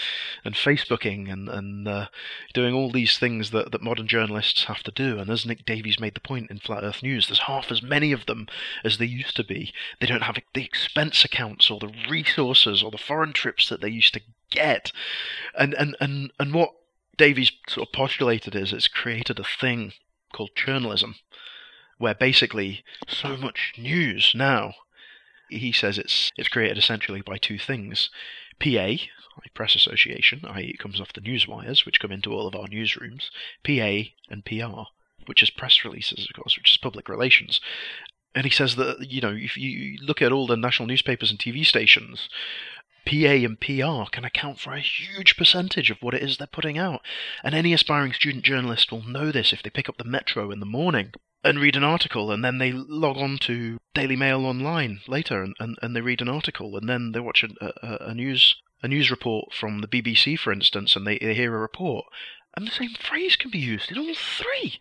and 0.44 0.54
Facebooking 0.54 1.30
and, 1.30 1.48
and 1.48 1.88
uh, 1.88 2.06
doing 2.54 2.72
all 2.72 2.92
these 2.92 3.18
things 3.18 3.50
that, 3.50 3.72
that 3.72 3.82
modern 3.82 4.06
journalists 4.06 4.64
have 4.64 4.84
to 4.84 4.92
do. 4.92 5.18
And 5.18 5.28
as 5.28 5.44
Nick 5.44 5.66
Davies 5.66 5.98
made 5.98 6.14
the 6.14 6.20
point 6.20 6.50
in 6.50 6.60
Flat 6.60 6.84
Earth 6.84 7.02
News, 7.02 7.26
there's 7.26 7.40
half 7.40 7.72
as 7.72 7.82
many 7.82 8.12
of 8.12 8.26
them 8.26 8.46
as 8.84 8.98
there 8.98 9.08
used 9.08 9.36
to 9.36 9.39
to 9.40 9.44
be. 9.44 9.72
They 10.00 10.06
don't 10.06 10.22
have 10.22 10.38
the 10.54 10.64
expense 10.64 11.24
accounts 11.24 11.70
or 11.70 11.78
the 11.78 11.92
resources 12.08 12.82
or 12.82 12.90
the 12.90 12.98
foreign 12.98 13.32
trips 13.32 13.68
that 13.68 13.80
they 13.80 13.88
used 13.88 14.14
to 14.14 14.20
get. 14.50 14.92
And 15.56 15.74
and 15.74 15.96
and, 16.00 16.32
and 16.38 16.54
what 16.54 16.70
Davies 17.16 17.52
sort 17.68 17.88
of 17.88 17.92
postulated 17.92 18.54
is 18.54 18.72
it's 18.72 18.88
created 18.88 19.38
a 19.38 19.44
thing 19.44 19.92
called 20.32 20.50
churnalism, 20.56 21.16
where 21.98 22.14
basically 22.14 22.84
so 23.08 23.36
much 23.36 23.74
news 23.76 24.32
now. 24.34 24.74
He 25.48 25.72
says 25.72 25.98
it's 25.98 26.30
it's 26.36 26.48
created 26.48 26.78
essentially 26.78 27.22
by 27.22 27.36
two 27.36 27.58
things 27.58 28.08
PA, 28.60 28.94
Press 29.54 29.74
Association, 29.74 30.44
i.e., 30.44 30.70
it 30.70 30.78
comes 30.78 31.00
off 31.00 31.12
the 31.12 31.20
news 31.20 31.48
wires, 31.48 31.86
which 31.86 31.98
come 31.98 32.12
into 32.12 32.32
all 32.32 32.46
of 32.46 32.54
our 32.54 32.66
newsrooms, 32.68 33.30
PA 33.64 34.10
and 34.28 34.44
PR, 34.44 34.88
which 35.26 35.42
is 35.42 35.50
press 35.50 35.84
releases, 35.84 36.26
of 36.26 36.34
course, 36.34 36.56
which 36.56 36.70
is 36.70 36.76
public 36.76 37.08
relations. 37.08 37.60
And 38.34 38.44
he 38.44 38.50
says 38.50 38.76
that, 38.76 39.10
you 39.10 39.20
know, 39.20 39.34
if 39.36 39.56
you 39.56 39.98
look 40.02 40.22
at 40.22 40.32
all 40.32 40.46
the 40.46 40.56
national 40.56 40.86
newspapers 40.86 41.30
and 41.30 41.38
TV 41.38 41.64
stations, 41.66 42.28
PA 43.06 43.12
and 43.12 43.60
PR 43.60 44.10
can 44.10 44.24
account 44.24 44.60
for 44.60 44.72
a 44.72 44.80
huge 44.80 45.36
percentage 45.36 45.90
of 45.90 45.98
what 46.00 46.14
it 46.14 46.22
is 46.22 46.36
they're 46.36 46.46
putting 46.46 46.78
out. 46.78 47.00
And 47.42 47.54
any 47.54 47.72
aspiring 47.72 48.12
student 48.12 48.44
journalist 48.44 48.92
will 48.92 49.02
know 49.02 49.32
this 49.32 49.52
if 49.52 49.62
they 49.62 49.70
pick 49.70 49.88
up 49.88 49.96
the 49.96 50.04
Metro 50.04 50.50
in 50.50 50.60
the 50.60 50.66
morning 50.66 51.12
and 51.42 51.58
read 51.58 51.74
an 51.74 51.84
article 51.84 52.30
and 52.30 52.44
then 52.44 52.58
they 52.58 52.70
log 52.70 53.16
on 53.16 53.38
to 53.38 53.78
Daily 53.94 54.16
Mail 54.16 54.44
online 54.44 55.00
later 55.08 55.42
and, 55.42 55.56
and, 55.58 55.78
and 55.80 55.96
they 55.96 56.02
read 56.02 56.20
an 56.20 56.28
article 56.28 56.76
and 56.76 56.88
then 56.88 57.12
they 57.12 57.20
watch 57.20 57.42
a, 57.42 57.48
a, 57.82 58.10
a 58.10 58.14
news 58.14 58.56
a 58.82 58.88
news 58.88 59.10
report 59.10 59.52
from 59.52 59.80
the 59.80 59.88
BBC, 59.88 60.38
for 60.38 60.52
instance, 60.52 60.96
and 60.96 61.06
they, 61.06 61.18
they 61.18 61.34
hear 61.34 61.54
a 61.54 61.58
report, 61.58 62.06
and 62.56 62.66
the 62.66 62.70
same 62.70 62.94
phrase 62.94 63.36
can 63.36 63.50
be 63.50 63.58
used 63.58 63.90
in 63.90 63.98
all 63.98 64.14
three. 64.14 64.78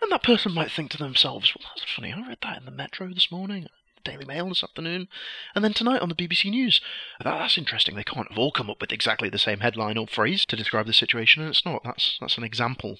And 0.00 0.12
that 0.12 0.22
person 0.22 0.52
might 0.52 0.70
think 0.70 0.90
to 0.92 0.98
themselves, 0.98 1.52
well, 1.54 1.66
that's 1.74 1.90
funny, 1.90 2.12
I 2.12 2.26
read 2.26 2.38
that 2.42 2.58
in 2.58 2.64
the 2.64 2.70
Metro 2.70 3.08
this 3.08 3.32
morning, 3.32 3.68
the 3.96 4.10
Daily 4.10 4.24
Mail 4.24 4.48
this 4.48 4.62
afternoon, 4.62 5.08
and 5.54 5.64
then 5.64 5.72
tonight 5.74 6.00
on 6.00 6.08
the 6.08 6.14
BBC 6.14 6.50
News. 6.50 6.80
That, 7.18 7.38
that's 7.38 7.58
interesting. 7.58 7.96
They 7.96 8.04
can't 8.04 8.28
have 8.28 8.38
all 8.38 8.52
come 8.52 8.70
up 8.70 8.80
with 8.80 8.92
exactly 8.92 9.28
the 9.28 9.38
same 9.38 9.60
headline 9.60 9.98
or 9.98 10.06
phrase 10.06 10.46
to 10.46 10.56
describe 10.56 10.86
the 10.86 10.92
situation, 10.92 11.42
and 11.42 11.50
it's 11.50 11.64
not. 11.64 11.82
That's 11.84 12.16
that's 12.20 12.38
an 12.38 12.44
example 12.44 12.98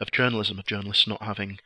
of 0.00 0.10
churnalism, 0.10 0.58
of 0.58 0.66
journalists 0.66 1.06
not 1.06 1.22
having 1.22 1.60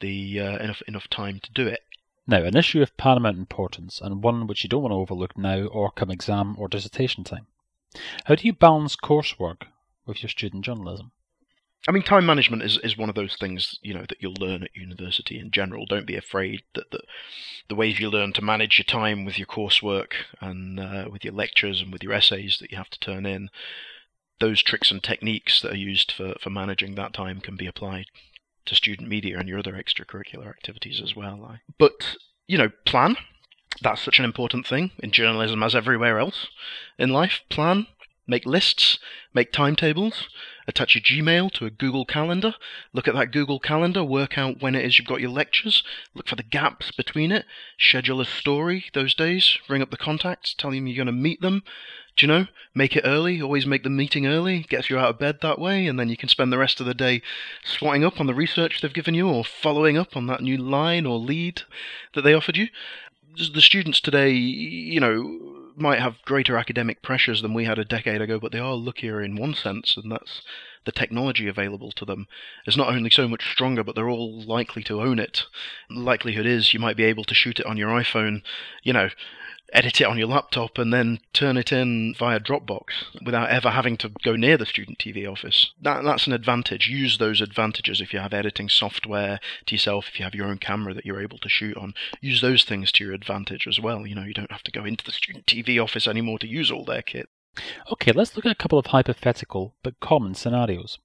the 0.00 0.40
uh, 0.40 0.58
enough 0.58 0.82
enough 0.88 1.08
time 1.08 1.40
to 1.40 1.52
do 1.52 1.66
it. 1.66 1.82
Now, 2.26 2.42
an 2.42 2.56
issue 2.56 2.82
of 2.82 2.96
paramount 2.96 3.38
importance, 3.38 4.00
and 4.00 4.22
one 4.22 4.46
which 4.46 4.64
you 4.64 4.68
don't 4.68 4.82
want 4.82 4.92
to 4.92 4.96
overlook 4.96 5.36
now 5.36 5.66
or 5.66 5.90
come 5.90 6.10
exam 6.10 6.56
or 6.58 6.68
dissertation 6.68 7.22
time. 7.22 7.46
How 8.24 8.34
do 8.34 8.46
you 8.46 8.52
balance 8.52 8.96
coursework 8.96 9.66
with 10.06 10.22
your 10.22 10.30
student 10.30 10.64
journalism? 10.64 11.12
I 11.86 11.92
mean, 11.92 12.02
time 12.02 12.24
management 12.24 12.62
is, 12.62 12.78
is 12.78 12.96
one 12.96 13.10
of 13.10 13.14
those 13.14 13.36
things 13.36 13.78
you 13.82 13.92
know 13.92 14.04
that 14.08 14.16
you'll 14.20 14.36
learn 14.40 14.62
at 14.62 14.74
university 14.74 15.38
in 15.38 15.50
general. 15.50 15.86
Don't 15.86 16.06
be 16.06 16.16
afraid 16.16 16.62
that 16.74 16.90
the, 16.90 17.00
the 17.68 17.74
ways 17.74 18.00
you 18.00 18.08
learn 18.08 18.32
to 18.34 18.42
manage 18.42 18.78
your 18.78 18.84
time 18.84 19.24
with 19.24 19.38
your 19.38 19.46
coursework 19.46 20.12
and 20.40 20.80
uh, 20.80 21.08
with 21.10 21.24
your 21.24 21.34
lectures 21.34 21.82
and 21.82 21.92
with 21.92 22.02
your 22.02 22.12
essays 22.12 22.58
that 22.60 22.70
you 22.70 22.78
have 22.78 22.90
to 22.90 23.00
turn 23.00 23.26
in, 23.26 23.50
those 24.40 24.62
tricks 24.62 24.90
and 24.90 25.02
techniques 25.02 25.60
that 25.60 25.72
are 25.72 25.76
used 25.76 26.12
for, 26.12 26.34
for 26.40 26.50
managing 26.50 26.94
that 26.94 27.12
time 27.12 27.40
can 27.40 27.56
be 27.56 27.66
applied 27.66 28.06
to 28.66 28.74
student 28.74 29.08
media 29.08 29.38
and 29.38 29.48
your 29.48 29.58
other 29.58 29.72
extracurricular 29.72 30.48
activities 30.48 31.00
as 31.02 31.14
well. 31.14 31.58
But 31.78 32.16
you 32.46 32.58
know, 32.58 32.70
plan. 32.84 33.16
That's 33.82 34.02
such 34.02 34.20
an 34.20 34.24
important 34.24 34.68
thing 34.68 34.92
in 35.00 35.10
journalism 35.10 35.62
as 35.62 35.74
everywhere 35.74 36.20
else 36.20 36.46
in 36.96 37.10
life. 37.10 37.40
Plan, 37.48 37.88
make 38.26 38.46
lists, 38.46 38.98
make 39.32 39.52
timetables, 39.52 40.28
attach 40.66 40.94
your 40.94 41.02
Gmail 41.02 41.50
to 41.52 41.66
a 41.66 41.70
Google 41.70 42.04
Calendar, 42.04 42.54
look 42.92 43.06
at 43.06 43.14
that 43.14 43.32
Google 43.32 43.60
Calendar, 43.60 44.02
work 44.02 44.38
out 44.38 44.62
when 44.62 44.74
it 44.74 44.84
is 44.84 44.98
you've 44.98 45.08
got 45.08 45.20
your 45.20 45.30
lectures, 45.30 45.82
look 46.14 46.28
for 46.28 46.36
the 46.36 46.42
gaps 46.42 46.90
between 46.90 47.30
it, 47.32 47.44
schedule 47.78 48.20
a 48.20 48.24
story 48.24 48.86
those 48.94 49.14
days, 49.14 49.58
ring 49.68 49.82
up 49.82 49.90
the 49.90 49.96
contacts, 49.96 50.54
tell 50.54 50.70
them 50.70 50.86
you're 50.86 50.96
going 50.96 51.06
to 51.06 51.12
meet 51.12 51.40
them. 51.40 51.62
Do 52.16 52.26
you 52.26 52.32
know? 52.32 52.46
Make 52.76 52.94
it 52.96 53.04
early, 53.04 53.42
always 53.42 53.66
make 53.66 53.82
the 53.82 53.90
meeting 53.90 54.24
early, 54.26 54.60
gets 54.60 54.88
you 54.88 54.98
out 54.98 55.10
of 55.10 55.18
bed 55.18 55.38
that 55.42 55.58
way, 55.58 55.86
and 55.86 55.98
then 55.98 56.08
you 56.08 56.16
can 56.16 56.28
spend 56.28 56.52
the 56.52 56.58
rest 56.58 56.78
of 56.78 56.86
the 56.86 56.94
day 56.94 57.22
swatting 57.64 58.04
up 58.04 58.20
on 58.20 58.26
the 58.26 58.34
research 58.34 58.80
they've 58.80 58.92
given 58.92 59.14
you 59.14 59.28
or 59.28 59.44
following 59.44 59.98
up 59.98 60.16
on 60.16 60.28
that 60.28 60.40
new 60.40 60.56
line 60.56 61.06
or 61.06 61.18
lead 61.18 61.62
that 62.14 62.22
they 62.22 62.32
offered 62.32 62.56
you. 62.56 62.68
The 63.36 63.60
students 63.60 64.00
today, 64.00 64.30
you 64.30 65.00
know, 65.00 65.53
might 65.76 66.00
have 66.00 66.22
greater 66.24 66.56
academic 66.56 67.02
pressures 67.02 67.42
than 67.42 67.54
we 67.54 67.64
had 67.64 67.78
a 67.78 67.84
decade 67.84 68.20
ago, 68.20 68.38
but 68.38 68.52
they 68.52 68.58
are 68.58 68.74
luckier 68.74 69.22
in 69.22 69.36
one 69.36 69.54
sense, 69.54 69.96
and 69.96 70.10
that's 70.10 70.42
the 70.84 70.92
technology 70.92 71.48
available 71.48 71.92
to 71.92 72.04
them 72.04 72.26
is 72.66 72.76
not 72.76 72.88
only 72.88 73.10
so 73.10 73.26
much 73.26 73.50
stronger, 73.50 73.82
but 73.82 73.94
they're 73.94 74.08
all 74.08 74.42
likely 74.42 74.82
to 74.84 75.00
own 75.00 75.18
it. 75.18 75.44
Likelihood 75.90 76.46
is 76.46 76.74
you 76.74 76.80
might 76.80 76.96
be 76.96 77.04
able 77.04 77.24
to 77.24 77.34
shoot 77.34 77.58
it 77.58 77.66
on 77.66 77.76
your 77.76 77.88
iPhone, 77.88 78.42
you 78.82 78.92
know, 78.92 79.08
edit 79.72 80.00
it 80.00 80.06
on 80.06 80.18
your 80.18 80.28
laptop 80.28 80.78
and 80.78 80.92
then 80.92 81.18
turn 81.32 81.56
it 81.56 81.72
in 81.72 82.14
via 82.18 82.38
Dropbox 82.38 82.84
without 83.24 83.48
ever 83.48 83.70
having 83.70 83.96
to 83.98 84.10
go 84.22 84.36
near 84.36 84.56
the 84.56 84.66
student 84.66 84.98
TV 84.98 85.30
office. 85.30 85.72
That, 85.80 86.04
that's 86.04 86.26
an 86.26 86.32
advantage. 86.32 86.88
Use 86.88 87.18
those 87.18 87.40
advantages 87.40 88.00
if 88.00 88.12
you 88.12 88.20
have 88.20 88.32
editing 88.32 88.68
software 88.68 89.40
to 89.66 89.74
yourself, 89.74 90.08
if 90.08 90.18
you 90.18 90.24
have 90.24 90.34
your 90.34 90.46
own 90.46 90.58
camera 90.58 90.94
that 90.94 91.04
you're 91.04 91.22
able 91.22 91.38
to 91.38 91.48
shoot 91.48 91.76
on. 91.76 91.94
Use 92.20 92.40
those 92.40 92.64
things 92.64 92.92
to 92.92 93.04
your 93.04 93.14
advantage 93.14 93.66
as 93.66 93.80
well. 93.80 94.06
You 94.06 94.14
know, 94.14 94.24
you 94.24 94.34
don't 94.34 94.52
have 94.52 94.62
to 94.64 94.72
go 94.72 94.84
into 94.84 95.04
the 95.04 95.12
student 95.12 95.46
TV 95.46 95.82
office 95.82 96.06
anymore 96.06 96.38
to 96.38 96.48
use 96.48 96.70
all 96.70 96.84
their 96.84 97.02
kit. 97.02 97.28
Okay, 97.92 98.12
let's 98.12 98.36
look 98.36 98.46
at 98.46 98.52
a 98.52 98.56
couple 98.56 98.78
of 98.78 98.86
hypothetical 98.86 99.74
but 99.82 100.00
common 100.00 100.34
scenarios. 100.34 100.98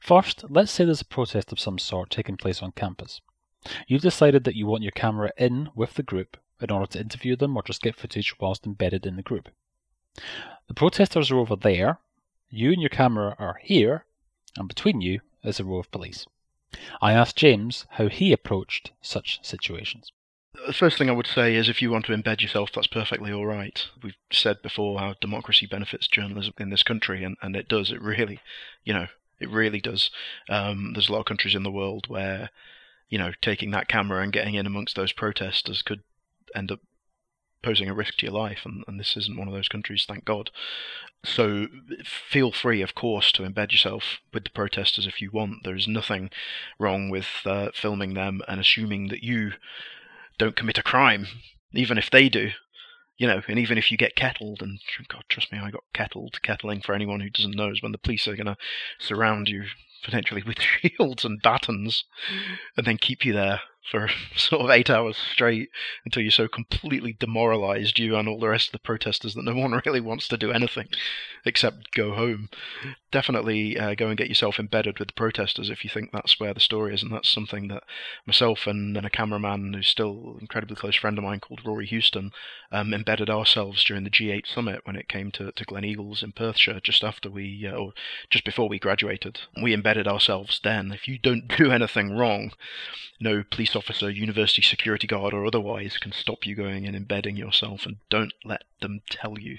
First, 0.00 0.44
let's 0.48 0.72
say 0.72 0.84
there's 0.84 1.02
a 1.02 1.06
protest 1.06 1.52
of 1.52 1.60
some 1.60 1.78
sort 1.78 2.10
taking 2.10 2.36
place 2.36 2.62
on 2.62 2.72
campus. 2.72 3.20
You've 3.86 4.00
decided 4.02 4.44
that 4.44 4.56
you 4.56 4.66
want 4.66 4.82
your 4.82 4.92
camera 4.92 5.32
in 5.36 5.68
with 5.74 5.94
the 5.94 6.02
group 6.02 6.38
in 6.60 6.70
order 6.70 6.86
to 6.86 7.00
interview 7.00 7.36
them 7.36 7.56
or 7.56 7.62
just 7.62 7.82
get 7.82 7.96
footage 7.96 8.38
whilst 8.38 8.66
embedded 8.66 9.06
in 9.06 9.16
the 9.16 9.22
group. 9.22 9.48
The 10.68 10.74
protesters 10.74 11.30
are 11.30 11.38
over 11.38 11.56
there, 11.56 11.98
you 12.48 12.72
and 12.72 12.80
your 12.80 12.90
camera 12.90 13.36
are 13.38 13.58
here, 13.62 14.04
and 14.56 14.68
between 14.68 15.00
you 15.00 15.20
is 15.42 15.60
a 15.60 15.64
row 15.64 15.78
of 15.78 15.90
police. 15.90 16.26
I 17.00 17.12
asked 17.12 17.36
James 17.36 17.86
how 17.90 18.08
he 18.08 18.32
approached 18.32 18.92
such 19.00 19.40
situations. 19.42 20.12
The 20.66 20.72
first 20.72 20.98
thing 20.98 21.08
I 21.08 21.14
would 21.14 21.26
say 21.26 21.54
is 21.54 21.68
if 21.68 21.80
you 21.80 21.90
want 21.90 22.06
to 22.06 22.16
embed 22.16 22.42
yourself, 22.42 22.70
that's 22.72 22.86
perfectly 22.86 23.32
all 23.32 23.46
right. 23.46 23.86
We've 24.02 24.16
said 24.32 24.62
before 24.62 24.98
how 24.98 25.14
democracy 25.20 25.66
benefits 25.66 26.08
journalism 26.08 26.54
in 26.58 26.70
this 26.70 26.82
country, 26.82 27.24
and, 27.24 27.36
and 27.40 27.56
it 27.56 27.68
does. 27.68 27.90
It 27.90 28.02
really, 28.02 28.40
you 28.84 28.92
know, 28.92 29.06
it 29.38 29.48
really 29.48 29.80
does. 29.80 30.10
Um, 30.48 30.92
there's 30.92 31.08
a 31.08 31.12
lot 31.12 31.20
of 31.20 31.26
countries 31.26 31.54
in 31.54 31.62
the 31.62 31.70
world 31.70 32.06
where, 32.08 32.50
you 33.08 33.18
know, 33.18 33.32
taking 33.40 33.70
that 33.70 33.88
camera 33.88 34.22
and 34.22 34.32
getting 34.32 34.54
in 34.54 34.66
amongst 34.66 34.96
those 34.96 35.12
protesters 35.12 35.82
could 35.82 36.02
end 36.54 36.72
up 36.72 36.80
posing 37.62 37.88
a 37.88 37.94
risk 37.94 38.16
to 38.16 38.26
your 38.26 38.34
life, 38.34 38.60
and, 38.64 38.84
and 38.86 38.98
this 38.98 39.16
isn't 39.16 39.38
one 39.38 39.48
of 39.48 39.54
those 39.54 39.68
countries, 39.68 40.04
thank 40.06 40.24
God. 40.24 40.50
So 41.24 41.66
feel 42.04 42.52
free, 42.52 42.80
of 42.80 42.94
course, 42.94 43.30
to 43.32 43.42
embed 43.42 43.72
yourself 43.72 44.20
with 44.32 44.44
the 44.44 44.50
protesters 44.50 45.06
if 45.06 45.20
you 45.20 45.30
want. 45.30 45.64
There 45.64 45.76
is 45.76 45.86
nothing 45.86 46.30
wrong 46.78 47.10
with 47.10 47.26
uh, 47.44 47.70
filming 47.74 48.14
them 48.14 48.40
and 48.48 48.60
assuming 48.60 49.08
that 49.08 49.22
you 49.22 49.52
don't 50.38 50.56
commit 50.56 50.78
a 50.78 50.82
crime, 50.82 51.26
even 51.74 51.98
if 51.98 52.10
they 52.10 52.28
do. 52.28 52.50
You 53.18 53.26
know, 53.26 53.42
and 53.46 53.58
even 53.58 53.76
if 53.76 53.90
you 53.90 53.98
get 53.98 54.16
kettled, 54.16 54.62
and 54.62 54.80
God, 55.08 55.24
trust 55.28 55.52
me, 55.52 55.58
I 55.58 55.70
got 55.70 55.84
kettled. 55.92 56.40
Kettling, 56.42 56.80
for 56.80 56.94
anyone 56.94 57.20
who 57.20 57.28
doesn't 57.28 57.54
know, 57.54 57.70
is 57.70 57.82
when 57.82 57.92
the 57.92 57.98
police 57.98 58.26
are 58.26 58.34
going 58.34 58.46
to 58.46 58.56
surround 58.98 59.50
you 59.50 59.64
potentially 60.02 60.42
with 60.42 60.56
shields 60.80 61.26
and 61.26 61.42
batons 61.42 62.04
and 62.78 62.86
then 62.86 62.96
keep 62.96 63.22
you 63.22 63.34
there 63.34 63.60
for 63.90 64.08
sort 64.36 64.62
of 64.62 64.70
eight 64.70 64.90
hours 64.90 65.16
straight 65.16 65.70
until 66.04 66.22
you're 66.22 66.30
so 66.30 66.48
completely 66.48 67.12
demoralized, 67.12 67.98
you 67.98 68.16
and 68.16 68.28
all 68.28 68.38
the 68.38 68.48
rest 68.48 68.68
of 68.68 68.72
the 68.72 68.78
protesters, 68.78 69.34
that 69.34 69.44
no 69.44 69.54
one 69.54 69.72
really 69.86 70.00
wants 70.00 70.28
to 70.28 70.36
do 70.36 70.52
anything 70.52 70.88
except 71.44 71.92
go 71.94 72.14
home. 72.14 72.48
Definitely 73.10 73.78
uh, 73.78 73.94
go 73.94 74.08
and 74.08 74.18
get 74.18 74.28
yourself 74.28 74.58
embedded 74.58 74.98
with 74.98 75.08
the 75.08 75.14
protesters 75.14 75.70
if 75.70 75.84
you 75.84 75.90
think 75.90 76.10
that's 76.12 76.38
where 76.38 76.54
the 76.54 76.60
story 76.60 76.94
is, 76.94 77.02
and 77.02 77.12
that's 77.12 77.28
something 77.28 77.68
that 77.68 77.82
myself 78.26 78.66
and, 78.66 78.96
and 78.96 79.06
a 79.06 79.10
cameraman 79.10 79.72
who's 79.72 79.88
still 79.88 80.34
an 80.34 80.38
incredibly 80.42 80.76
close 80.76 80.96
friend 80.96 81.18
of 81.18 81.24
mine 81.24 81.40
called 81.40 81.64
Rory 81.64 81.86
Houston 81.86 82.32
um, 82.72 82.94
embedded 82.94 83.30
ourselves 83.30 83.82
during 83.84 84.04
the 84.04 84.10
G8 84.10 84.46
summit 84.46 84.80
when 84.84 84.96
it 84.96 85.08
came 85.08 85.30
to, 85.32 85.52
to 85.52 85.64
Gleneagles 85.64 86.22
in 86.22 86.32
Perthshire 86.32 86.80
just 86.80 87.02
after 87.02 87.30
we, 87.30 87.66
uh, 87.66 87.74
or 87.74 87.92
just 88.28 88.44
before 88.44 88.68
we 88.68 88.78
graduated. 88.78 89.40
We 89.60 89.74
embedded 89.74 90.06
ourselves 90.06 90.60
then. 90.62 90.92
If 90.92 91.08
you 91.08 91.18
don't 91.18 91.48
do 91.56 91.70
anything 91.70 92.16
wrong, 92.16 92.52
no 93.20 93.42
police 93.42 93.69
officer, 93.76 94.10
university 94.10 94.62
security 94.62 95.06
guard, 95.06 95.32
or 95.32 95.46
otherwise 95.46 95.98
can 95.98 96.12
stop 96.12 96.46
you 96.46 96.54
going 96.54 96.86
and 96.86 96.96
embedding 96.96 97.36
yourself, 97.36 97.86
and 97.86 97.96
don't 98.08 98.34
let 98.44 98.64
them 98.80 99.00
tell 99.10 99.38
you 99.38 99.58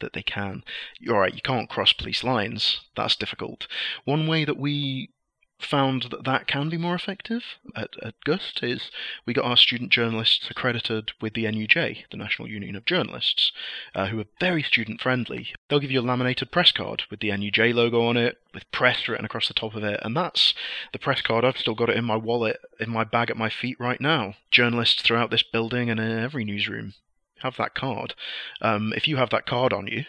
that 0.00 0.12
they 0.12 0.22
can. 0.22 0.62
You're 1.00 1.20
right, 1.20 1.34
you 1.34 1.42
can't 1.42 1.68
cross 1.68 1.92
police 1.92 2.22
lines. 2.22 2.80
That's 2.96 3.16
difficult. 3.16 3.66
One 4.04 4.26
way 4.26 4.44
that 4.44 4.58
we 4.58 5.10
found 5.58 6.04
that 6.10 6.24
that 6.24 6.46
can 6.46 6.68
be 6.68 6.76
more 6.76 6.94
effective 6.94 7.42
at, 7.74 7.90
at 8.02 8.14
GUST 8.24 8.62
is 8.62 8.90
we 9.26 9.34
got 9.34 9.44
our 9.44 9.56
student 9.56 9.90
journalists 9.90 10.48
accredited 10.50 11.12
with 11.20 11.34
the 11.34 11.44
NUJ, 11.44 12.04
the 12.10 12.16
National 12.16 12.48
Union 12.48 12.76
of 12.76 12.84
Journalists, 12.84 13.52
uh, 13.94 14.06
who 14.06 14.20
are 14.20 14.26
very 14.38 14.62
student 14.62 15.00
friendly. 15.00 15.52
They'll 15.68 15.80
give 15.80 15.90
you 15.90 16.00
a 16.00 16.02
laminated 16.02 16.50
press 16.50 16.70
card 16.70 17.02
with 17.10 17.20
the 17.20 17.30
NUJ 17.30 17.74
logo 17.74 18.06
on 18.06 18.16
it, 18.16 18.38
with 18.54 18.70
press 18.70 19.08
written 19.08 19.24
across 19.24 19.48
the 19.48 19.54
top 19.54 19.74
of 19.74 19.84
it, 19.84 20.00
and 20.02 20.16
that's 20.16 20.54
the 20.92 20.98
press 20.98 21.22
card. 21.22 21.44
I've 21.44 21.58
still 21.58 21.74
got 21.74 21.90
it 21.90 21.96
in 21.96 22.04
my 22.04 22.16
wallet, 22.16 22.60
in 22.78 22.90
my 22.90 23.04
bag 23.04 23.30
at 23.30 23.36
my 23.36 23.50
feet 23.50 23.76
right 23.80 24.00
now. 24.00 24.34
Journalists 24.50 25.02
throughout 25.02 25.30
this 25.30 25.42
building 25.42 25.90
and 25.90 25.98
in 25.98 26.18
every 26.18 26.44
newsroom 26.44 26.94
have 27.40 27.56
that 27.56 27.74
card. 27.74 28.14
Um, 28.60 28.92
if 28.96 29.08
you 29.08 29.16
have 29.16 29.30
that 29.30 29.46
card 29.46 29.72
on 29.72 29.86
you, 29.86 30.04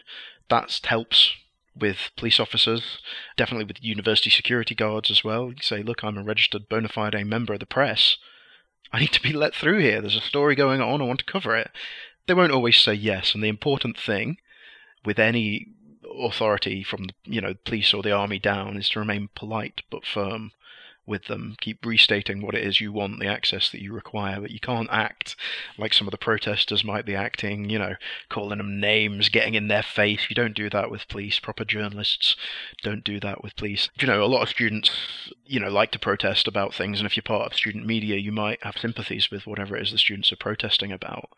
that 0.50 0.80
helps 0.84 1.34
with 1.76 2.12
police 2.18 2.40
officers, 2.40 3.00
definitely 3.38 3.66
with 3.66 3.84
university 3.84 4.30
security 4.30 4.76
guards 4.76 5.10
as 5.10 5.24
well. 5.24 5.50
You 5.50 5.62
say, 5.62 5.84
look, 5.84 6.04
I'm 6.04 6.18
a 6.18 6.24
registered 6.24 6.70
bona 6.70 6.90
fide 6.90 7.26
member 7.26 7.54
of 7.54 7.60
the 7.60 7.66
press. 7.66 8.18
I 8.92 9.00
need 9.00 9.14
to 9.14 9.22
be 9.22 9.34
let 9.34 9.54
through 9.54 9.80
here. 9.80 10.02
There's 10.02 10.16
a 10.16 10.22
story 10.22 10.56
going 10.56 10.82
on. 10.82 11.02
I 11.02 11.06
want 11.06 11.20
to 11.20 11.32
cover 11.32 11.56
it. 11.56 11.72
They 12.28 12.34
won't 12.34 12.52
always 12.52 12.78
say 12.78 12.94
yes, 12.94 13.34
and 13.34 13.44
the 13.44 13.48
important 13.48 13.98
thing 13.98 14.38
with 15.06 15.20
any 15.20 15.68
authority 16.20 16.84
from 16.84 17.08
you 17.24 17.40
know 17.40 17.54
police 17.66 17.94
or 17.94 18.02
the 18.02 18.12
army 18.12 18.40
down 18.40 18.78
is 18.78 18.90
to 18.90 19.00
remain 19.00 19.30
polite 19.36 19.82
but 19.90 20.06
firm 20.06 20.52
with 21.10 21.26
them. 21.26 21.56
Keep 21.60 21.86
restating 21.86 22.42
what 22.42 22.56
it 22.56 22.64
is 22.64 22.80
you 22.80 22.94
want, 22.94 23.20
the 23.20 23.28
access 23.28 23.70
that 23.72 23.82
you 23.82 23.92
require, 23.94 24.40
but 24.40 24.52
you 24.52 24.60
can't 24.60 24.90
act 24.92 25.36
like 25.78 25.94
some 25.94 26.08
of 26.08 26.12
the 26.12 26.18
protesters 26.18 26.84
might 26.84 27.06
be 27.06 27.16
acting, 27.16 27.70
you 27.70 27.80
know, 27.80 27.96
calling 28.30 28.60
them 28.60 28.80
names, 28.80 29.28
getting 29.28 29.56
in 29.56 29.68
their 29.68 29.84
face. 29.84 30.28
You 30.30 30.36
don't 30.36 30.56
do 30.56 30.70
that 30.70 30.92
with 30.92 31.08
police. 31.08 31.40
Proper 31.40 31.66
journalists 31.66 32.36
don't 32.84 33.04
do 33.04 33.20
that 33.20 33.44
with 33.44 33.56
police. 33.56 33.90
You 34.00 34.08
know, 34.08 34.24
a 34.24 34.26
lot 34.26 34.44
of 34.44 34.50
students, 34.50 34.92
you 35.46 35.60
know, 35.60 35.70
like 35.70 35.92
to 35.92 36.00
protest 36.00 36.48
about 36.48 36.74
things, 36.74 37.00
and 37.00 37.08
if 37.08 37.18
you're 37.18 37.24
part 37.24 37.52
of 37.52 37.58
student 37.58 37.86
media, 37.86 38.18
you 38.18 38.32
might 38.32 38.64
have 38.64 38.78
sympathies 38.78 39.32
with 39.32 39.48
whatever 39.48 39.76
it 39.76 39.84
is 39.84 39.92
the 39.92 39.98
students 39.98 40.32
are 40.32 40.38
protesting 40.38 40.92
about 40.92 41.30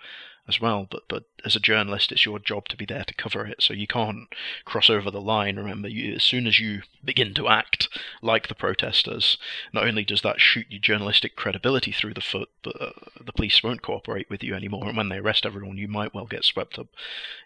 as 0.47 0.59
well. 0.59 0.87
But 0.89 1.03
but 1.07 1.23
as 1.45 1.55
a 1.55 1.59
journalist, 1.59 2.11
it's 2.11 2.25
your 2.25 2.39
job 2.39 2.67
to 2.69 2.77
be 2.77 2.85
there 2.85 3.03
to 3.03 3.13
cover 3.13 3.45
it. 3.45 3.61
So 3.61 3.73
you 3.73 3.87
can't 3.87 4.27
cross 4.65 4.89
over 4.89 5.09
the 5.11 5.21
line. 5.21 5.57
Remember, 5.57 5.87
you, 5.87 6.15
as 6.15 6.23
soon 6.23 6.47
as 6.47 6.59
you 6.59 6.81
begin 7.03 7.33
to 7.35 7.47
act 7.47 7.87
like 8.21 8.47
the 8.47 8.55
protesters, 8.55 9.37
not 9.73 9.87
only 9.87 10.03
does 10.03 10.21
that 10.21 10.39
shoot 10.41 10.67
your 10.69 10.81
journalistic 10.81 11.35
credibility 11.35 11.91
through 11.91 12.13
the 12.13 12.21
foot, 12.21 12.49
but 12.63 12.79
uh, 12.81 12.91
the 13.23 13.33
police 13.33 13.63
won't 13.63 13.81
cooperate 13.81 14.29
with 14.29 14.43
you 14.43 14.55
anymore. 14.55 14.87
And 14.87 14.97
when 14.97 15.09
they 15.09 15.17
arrest 15.17 15.45
everyone, 15.45 15.77
you 15.77 15.87
might 15.87 16.13
well 16.13 16.27
get 16.27 16.45
swept 16.45 16.77
up, 16.77 16.87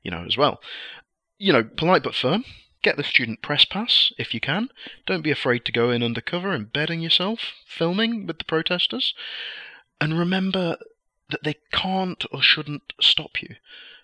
you 0.03 0.11
know, 0.11 0.25
as 0.25 0.37
well. 0.37 0.59
You 1.37 1.53
know, 1.53 1.63
polite 1.63 2.03
but 2.03 2.15
firm. 2.15 2.45
Get 2.81 2.97
the 2.97 3.03
student 3.03 3.41
press 3.41 3.65
pass 3.65 4.13
if 4.19 4.33
you 4.35 4.39
can. 4.39 4.69
Don't 5.07 5.23
be 5.23 5.31
afraid 5.31 5.65
to 5.65 5.71
go 5.71 5.89
in 5.89 6.03
undercover, 6.03 6.53
embedding 6.53 7.01
yourself, 7.01 7.39
filming 7.65 8.27
with 8.27 8.37
the 8.37 8.43
protesters. 8.43 9.15
And 9.99 10.19
remember 10.19 10.77
that 11.29 11.43
they 11.43 11.55
can't 11.71 12.23
or 12.31 12.41
shouldn't 12.41 12.93
stop 13.01 13.41
you. 13.41 13.55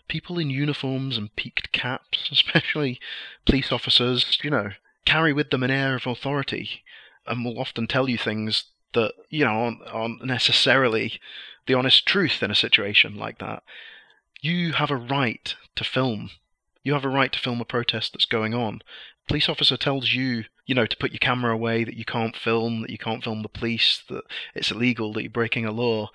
People 0.07 0.37
in 0.37 0.49
uniforms 0.49 1.17
and 1.17 1.35
peaked 1.35 1.71
caps, 1.71 2.27
especially 2.31 2.99
police 3.45 3.71
officers, 3.71 4.39
you 4.43 4.49
know, 4.49 4.71
carry 5.05 5.33
with 5.33 5.49
them 5.49 5.63
an 5.63 5.71
air 5.71 5.95
of 5.95 6.07
authority 6.07 6.83
and 7.25 7.45
will 7.45 7.59
often 7.59 7.87
tell 7.87 8.09
you 8.09 8.17
things 8.17 8.65
that, 8.93 9.13
you 9.29 9.45
know, 9.45 9.51
aren't, 9.51 9.87
aren't 9.87 10.25
necessarily 10.25 11.19
the 11.67 11.73
honest 11.73 12.05
truth 12.05 12.41
in 12.41 12.51
a 12.51 12.55
situation 12.55 13.15
like 13.15 13.39
that. 13.39 13.63
You 14.41 14.73
have 14.73 14.91
a 14.91 14.95
right 14.95 15.55
to 15.75 15.83
film. 15.83 16.31
You 16.83 16.93
have 16.93 17.05
a 17.05 17.09
right 17.09 17.31
to 17.31 17.39
film 17.39 17.61
a 17.61 17.65
protest 17.65 18.13
that's 18.13 18.25
going 18.25 18.53
on. 18.53 18.81
Police 19.27 19.47
officer 19.47 19.77
tells 19.77 20.13
you, 20.13 20.45
you 20.65 20.73
know, 20.73 20.87
to 20.87 20.97
put 20.97 21.11
your 21.11 21.19
camera 21.19 21.53
away, 21.53 21.83
that 21.83 21.95
you 21.95 22.03
can't 22.03 22.35
film, 22.35 22.81
that 22.81 22.89
you 22.89 22.97
can't 22.97 23.23
film 23.23 23.43
the 23.43 23.49
police, 23.49 24.03
that 24.09 24.23
it's 24.55 24.71
illegal, 24.71 25.13
that 25.13 25.21
you're 25.21 25.29
breaking 25.29 25.65
a 25.65 25.71
law 25.71 26.09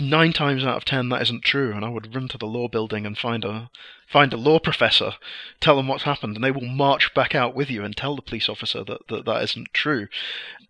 nine 0.00 0.32
times 0.32 0.64
out 0.64 0.76
of 0.76 0.84
ten 0.84 1.08
that 1.10 1.22
isn't 1.22 1.44
true, 1.44 1.72
and 1.72 1.84
I 1.84 1.88
would 1.88 2.14
run 2.14 2.28
to 2.28 2.38
the 2.38 2.46
law 2.46 2.68
building 2.68 3.06
and 3.06 3.16
find 3.16 3.44
a 3.44 3.70
find 4.08 4.32
a 4.34 4.36
law 4.36 4.58
professor, 4.58 5.12
tell 5.58 5.76
them 5.76 5.88
what's 5.88 6.02
happened, 6.02 6.36
and 6.36 6.44
they 6.44 6.50
will 6.50 6.66
march 6.66 7.14
back 7.14 7.34
out 7.34 7.54
with 7.54 7.70
you 7.70 7.82
and 7.82 7.96
tell 7.96 8.14
the 8.14 8.20
police 8.22 8.48
officer 8.48 8.84
that 8.84 9.08
that, 9.08 9.24
that 9.24 9.42
isn't 9.42 9.72
true. 9.72 10.08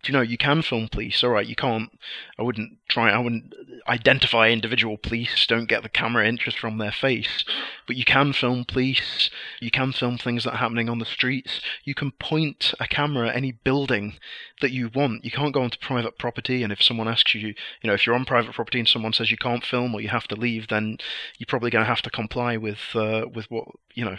Do 0.03 0.11
you 0.11 0.19
know 0.19 0.23
you 0.23 0.37
can 0.37 0.63
film 0.63 0.89
police? 0.89 1.23
All 1.23 1.31
right, 1.31 1.47
you 1.47 1.55
can't. 1.55 1.91
I 2.37 2.43
wouldn't 2.43 2.79
try. 2.89 3.11
I 3.11 3.19
wouldn't 3.19 3.55
identify 3.87 4.49
individual 4.49 4.97
police. 4.97 5.47
Don't 5.47 5.69
get 5.69 5.85
the 5.85 5.89
camera 5.89 6.27
interest 6.27 6.59
from 6.59 6.79
their 6.79 6.91
face, 6.91 7.45
but 7.87 7.95
you 7.97 8.05
can 8.05 8.33
film 8.33 8.65
police. 8.65 9.31
You 9.61 9.71
can 9.71 9.93
film 9.93 10.19
things 10.19 10.43
that 10.43 10.55
are 10.55 10.57
happening 10.57 10.89
on 10.89 10.99
the 10.99 11.05
streets. 11.05 11.61
You 11.85 11.95
can 11.95 12.11
point 12.13 12.75
a 12.81 12.89
camera 12.89 13.29
at 13.29 13.37
any 13.37 13.53
building 13.53 14.15
that 14.61 14.73
you 14.73 14.91
want. 14.93 15.25
You 15.25 15.31
can't 15.31 15.55
go 15.55 15.63
onto 15.63 15.79
private 15.79 16.19
property, 16.19 16.65
and 16.65 16.73
if 16.73 16.83
someone 16.83 17.09
asks 17.09 17.35
you, 17.35 17.49
you 17.49 17.55
know, 17.85 17.95
if 17.95 18.05
you're 18.05 18.17
on 18.17 18.25
private 18.25 18.55
property 18.55 18.81
and 18.81 18.89
someone 18.89 19.12
says 19.15 19.31
you 19.31 19.37
can't 19.37 19.65
film 19.65 19.95
or 19.95 20.01
you 20.01 20.09
have 20.09 20.29
to 20.29 20.37
leave, 20.37 20.69
then 20.69 20.99
you're 21.39 21.47
probably 21.47 21.71
going 21.71 21.85
to 21.85 21.89
have 21.89 22.03
to 22.03 22.11
comply 22.11 22.57
with 22.57 22.95
uh, 22.95 23.27
with 23.33 23.51
what 23.51 23.69
you 23.95 24.05
know 24.05 24.19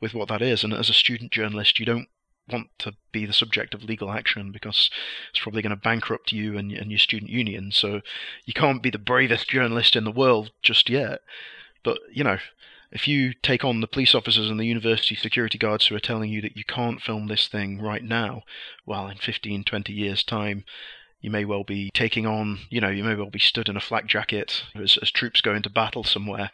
with 0.00 0.14
what 0.14 0.28
that 0.28 0.42
is. 0.42 0.64
And 0.64 0.72
as 0.72 0.88
a 0.88 0.94
student 0.94 1.32
journalist, 1.32 1.78
you 1.78 1.86
don't 1.86 2.08
want 2.50 2.68
to 2.78 2.94
be 3.10 3.24
the 3.24 3.32
subject 3.32 3.72
of 3.74 3.84
legal 3.84 4.10
action 4.10 4.52
because 4.52 4.90
it's 5.30 5.40
probably 5.40 5.62
going 5.62 5.70
to 5.70 5.76
bankrupt 5.76 6.30
you 6.30 6.58
and, 6.58 6.72
and 6.72 6.90
your 6.90 6.98
student 6.98 7.30
union. 7.30 7.72
So 7.72 8.02
you 8.44 8.52
can't 8.52 8.82
be 8.82 8.90
the 8.90 8.98
bravest 8.98 9.48
journalist 9.48 9.96
in 9.96 10.04
the 10.04 10.10
world 10.10 10.50
just 10.62 10.90
yet. 10.90 11.20
But 11.82 11.98
you 12.12 12.24
know, 12.24 12.38
if 12.94 13.08
you 13.08 13.34
take 13.42 13.64
on 13.64 13.80
the 13.80 13.86
police 13.86 14.14
officers 14.14 14.48
and 14.48 14.58
the 14.58 14.66
university 14.66 15.14
security 15.16 15.58
guards 15.58 15.86
who 15.86 15.96
are 15.96 16.00
telling 16.00 16.30
you 16.30 16.40
that 16.42 16.56
you 16.56 16.64
can't 16.64 17.02
film 17.02 17.26
this 17.26 17.48
thing 17.48 17.80
right 17.80 18.04
now, 18.04 18.42
well, 18.86 19.08
in 19.08 19.16
15, 19.16 19.64
20 19.64 19.92
years' 19.92 20.22
time, 20.22 20.64
you 21.24 21.30
may 21.30 21.46
well 21.46 21.64
be 21.64 21.90
taking 21.94 22.26
on, 22.26 22.58
you 22.68 22.82
know, 22.82 22.90
you 22.90 23.02
may 23.02 23.14
well 23.14 23.30
be 23.30 23.38
stood 23.38 23.70
in 23.70 23.78
a 23.78 23.80
flak 23.80 24.06
jacket 24.06 24.64
as, 24.74 24.98
as 25.00 25.10
troops 25.10 25.40
go 25.40 25.54
into 25.54 25.70
battle 25.70 26.04
somewhere, 26.04 26.50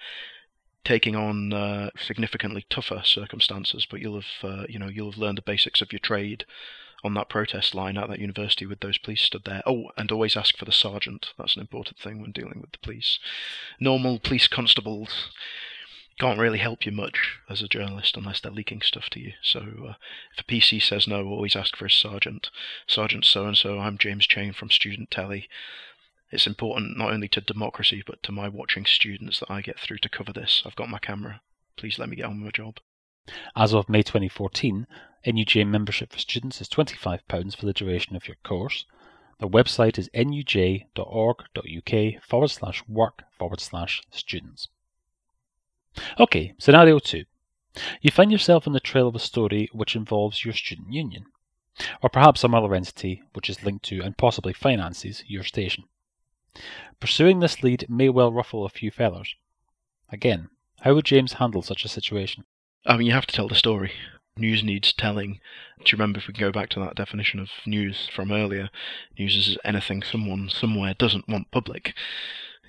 taking 0.85 1.17
on 1.17 1.53
uh, 1.53 1.91
significantly 1.99 2.65
tougher 2.71 3.03
circumstances, 3.05 3.85
but 3.91 3.99
you'll 3.99 4.21
have 4.21 4.45
uh, 4.45 4.67
you 4.69 4.79
know 4.79 4.87
you'll 4.87 5.11
have 5.11 5.19
learned 5.19 5.39
the 5.39 5.43
basics 5.43 5.83
of 5.83 5.93
your 5.93 5.99
trade 5.99 6.45
on 7.03 7.15
that 7.15 7.29
protest 7.29 7.75
line 7.75 7.99
at 7.99 8.09
that 8.11 8.21
university 8.21 8.65
with 8.65 8.79
those 8.79 8.97
police 8.97 9.23
stood 9.23 9.43
there. 9.45 9.63
Oh, 9.67 9.91
and 9.97 10.13
always 10.13 10.37
ask 10.37 10.57
for 10.57 10.67
the 10.67 10.73
sergeant. 10.73 11.33
That's 11.37 11.57
an 11.57 11.63
important 11.63 11.99
thing 11.99 12.23
when 12.23 12.31
dealing 12.31 12.61
with 12.61 12.71
the 12.71 12.79
police. 12.79 13.19
Normal 13.81 14.21
police 14.21 14.47
constables 14.47 15.31
can't 16.21 16.39
really 16.39 16.59
help 16.59 16.87
you 16.87 16.93
much 16.93 17.39
as 17.49 17.63
a 17.63 17.69
journalist 17.69 18.17
unless 18.17 18.41
they're 18.41 18.53
leaking 18.53 18.83
stuff 18.83 19.09
to 19.11 19.21
you. 19.21 19.33
So 19.43 19.61
uh, 19.61 19.95
if 20.37 20.41
a 20.41 20.45
PC 20.45 20.83
says 20.83 21.09
no, 21.09 21.27
always 21.27 21.57
ask 21.57 21.75
for 21.77 21.87
a 21.87 21.91
sergeant. 21.91 22.51
Sergeant 22.87 23.25
so 23.25 23.47
and 23.47 23.57
so. 23.57 23.79
I'm 23.79 23.99
James 23.99 24.27
Chain 24.27 24.53
from 24.53 24.71
Student 24.71 25.11
Telly 25.11 25.49
it's 26.33 26.47
important 26.47 26.97
not 26.97 27.13
only 27.13 27.29
to 27.29 27.41
democracy 27.41 28.05
but 28.07 28.23
to 28.23 28.31
my 28.31 28.49
watching 28.49 28.87
students 28.87 29.41
that 29.41 29.51
I 29.51 29.63
get 29.63 29.81
through 29.81 29.99
to 29.99 30.09
cover 30.09 30.33
this. 30.33 30.63
I've 30.65 30.77
got 30.77 30.89
my 30.89 31.01
camera. 31.01 31.43
Please 31.77 31.99
let 31.99 32.09
me 32.09 32.17
get 32.17 32.27
on 32.27 32.37
with 32.41 32.45
my 32.45 32.51
job. 32.53 32.79
As 33.57 33.75
of 33.75 33.89
May 33.89 34.03
2014, 34.03 34.87
NUJ 35.27 35.67
membership 35.67 36.13
for 36.13 36.19
students 36.19 36.61
is 36.61 36.69
£25 36.69 37.57
for 37.57 37.67
the 37.67 37.73
duration 37.73 38.15
of 38.17 38.29
your 38.29 38.37
course. 38.45 38.87
The 39.41 39.49
website 39.49 39.99
is 39.99 40.09
nuj.org.uk 40.15 40.93
forward 42.23 42.49
slash 42.49 42.85
work 42.87 43.25
forward 43.37 43.61
slash 43.61 44.03
students. 44.11 44.69
Okay, 46.19 46.55
scenario 46.59 46.99
2. 46.99 47.25
You 48.01 48.11
find 48.11 48.33
yourself 48.33 48.67
on 48.67 48.73
the 48.73 48.81
trail 48.81 49.09
of 49.09 49.15
a 49.15 49.21
story 49.21 49.69
which 49.73 49.97
involves 49.97 50.45
your 50.45 50.55
student 50.55 50.93
union, 50.93 51.27
or 52.03 52.11
perhaps 52.11 52.41
some 52.41 52.55
other 52.55 52.75
entity 52.75 53.23
which 53.33 53.49
is 53.49 53.63
linked 53.63 53.85
to 53.87 54.01
and 54.03 54.17
possibly 54.17 54.53
finances 54.53 55.23
your 55.27 55.45
station. 55.45 55.85
Pursuing 56.99 57.41
this 57.41 57.63
lead 57.63 57.87
may 57.89 58.09
well 58.09 58.33
ruffle 58.33 58.65
a 58.65 58.69
few 58.69 58.91
feathers. 58.91 59.35
Again, 60.11 60.49
how 60.81 60.95
would 60.95 61.05
James 61.05 61.35
handle 61.35 61.63
such 61.63 61.85
a 61.85 61.89
situation? 61.89 62.45
I 62.85 62.97
mean, 62.97 63.07
you 63.07 63.13
have 63.13 63.27
to 63.27 63.35
tell 63.35 63.49
the 63.49 63.55
story. 63.55 63.93
News 64.37 64.65
needs 64.65 64.93
telling. 64.93 65.41
Do 65.79 65.85
you 65.87 65.93
remember 65.93 66.19
if 66.19 66.27
we 66.27 66.35
can 66.35 66.41
go 66.41 66.53
back 66.53 66.71
to 66.71 66.81
that 66.81 66.97
definition 66.97 67.39
of 67.39 67.51
news 67.67 68.09
from 68.13 68.33
earlier? 68.33 68.71
News 69.19 69.37
is 69.37 69.59
anything 69.65 70.03
someone 70.03 70.49
somewhere 70.49 70.95
doesn't 70.95 71.29
want 71.29 71.51
public. 71.51 71.95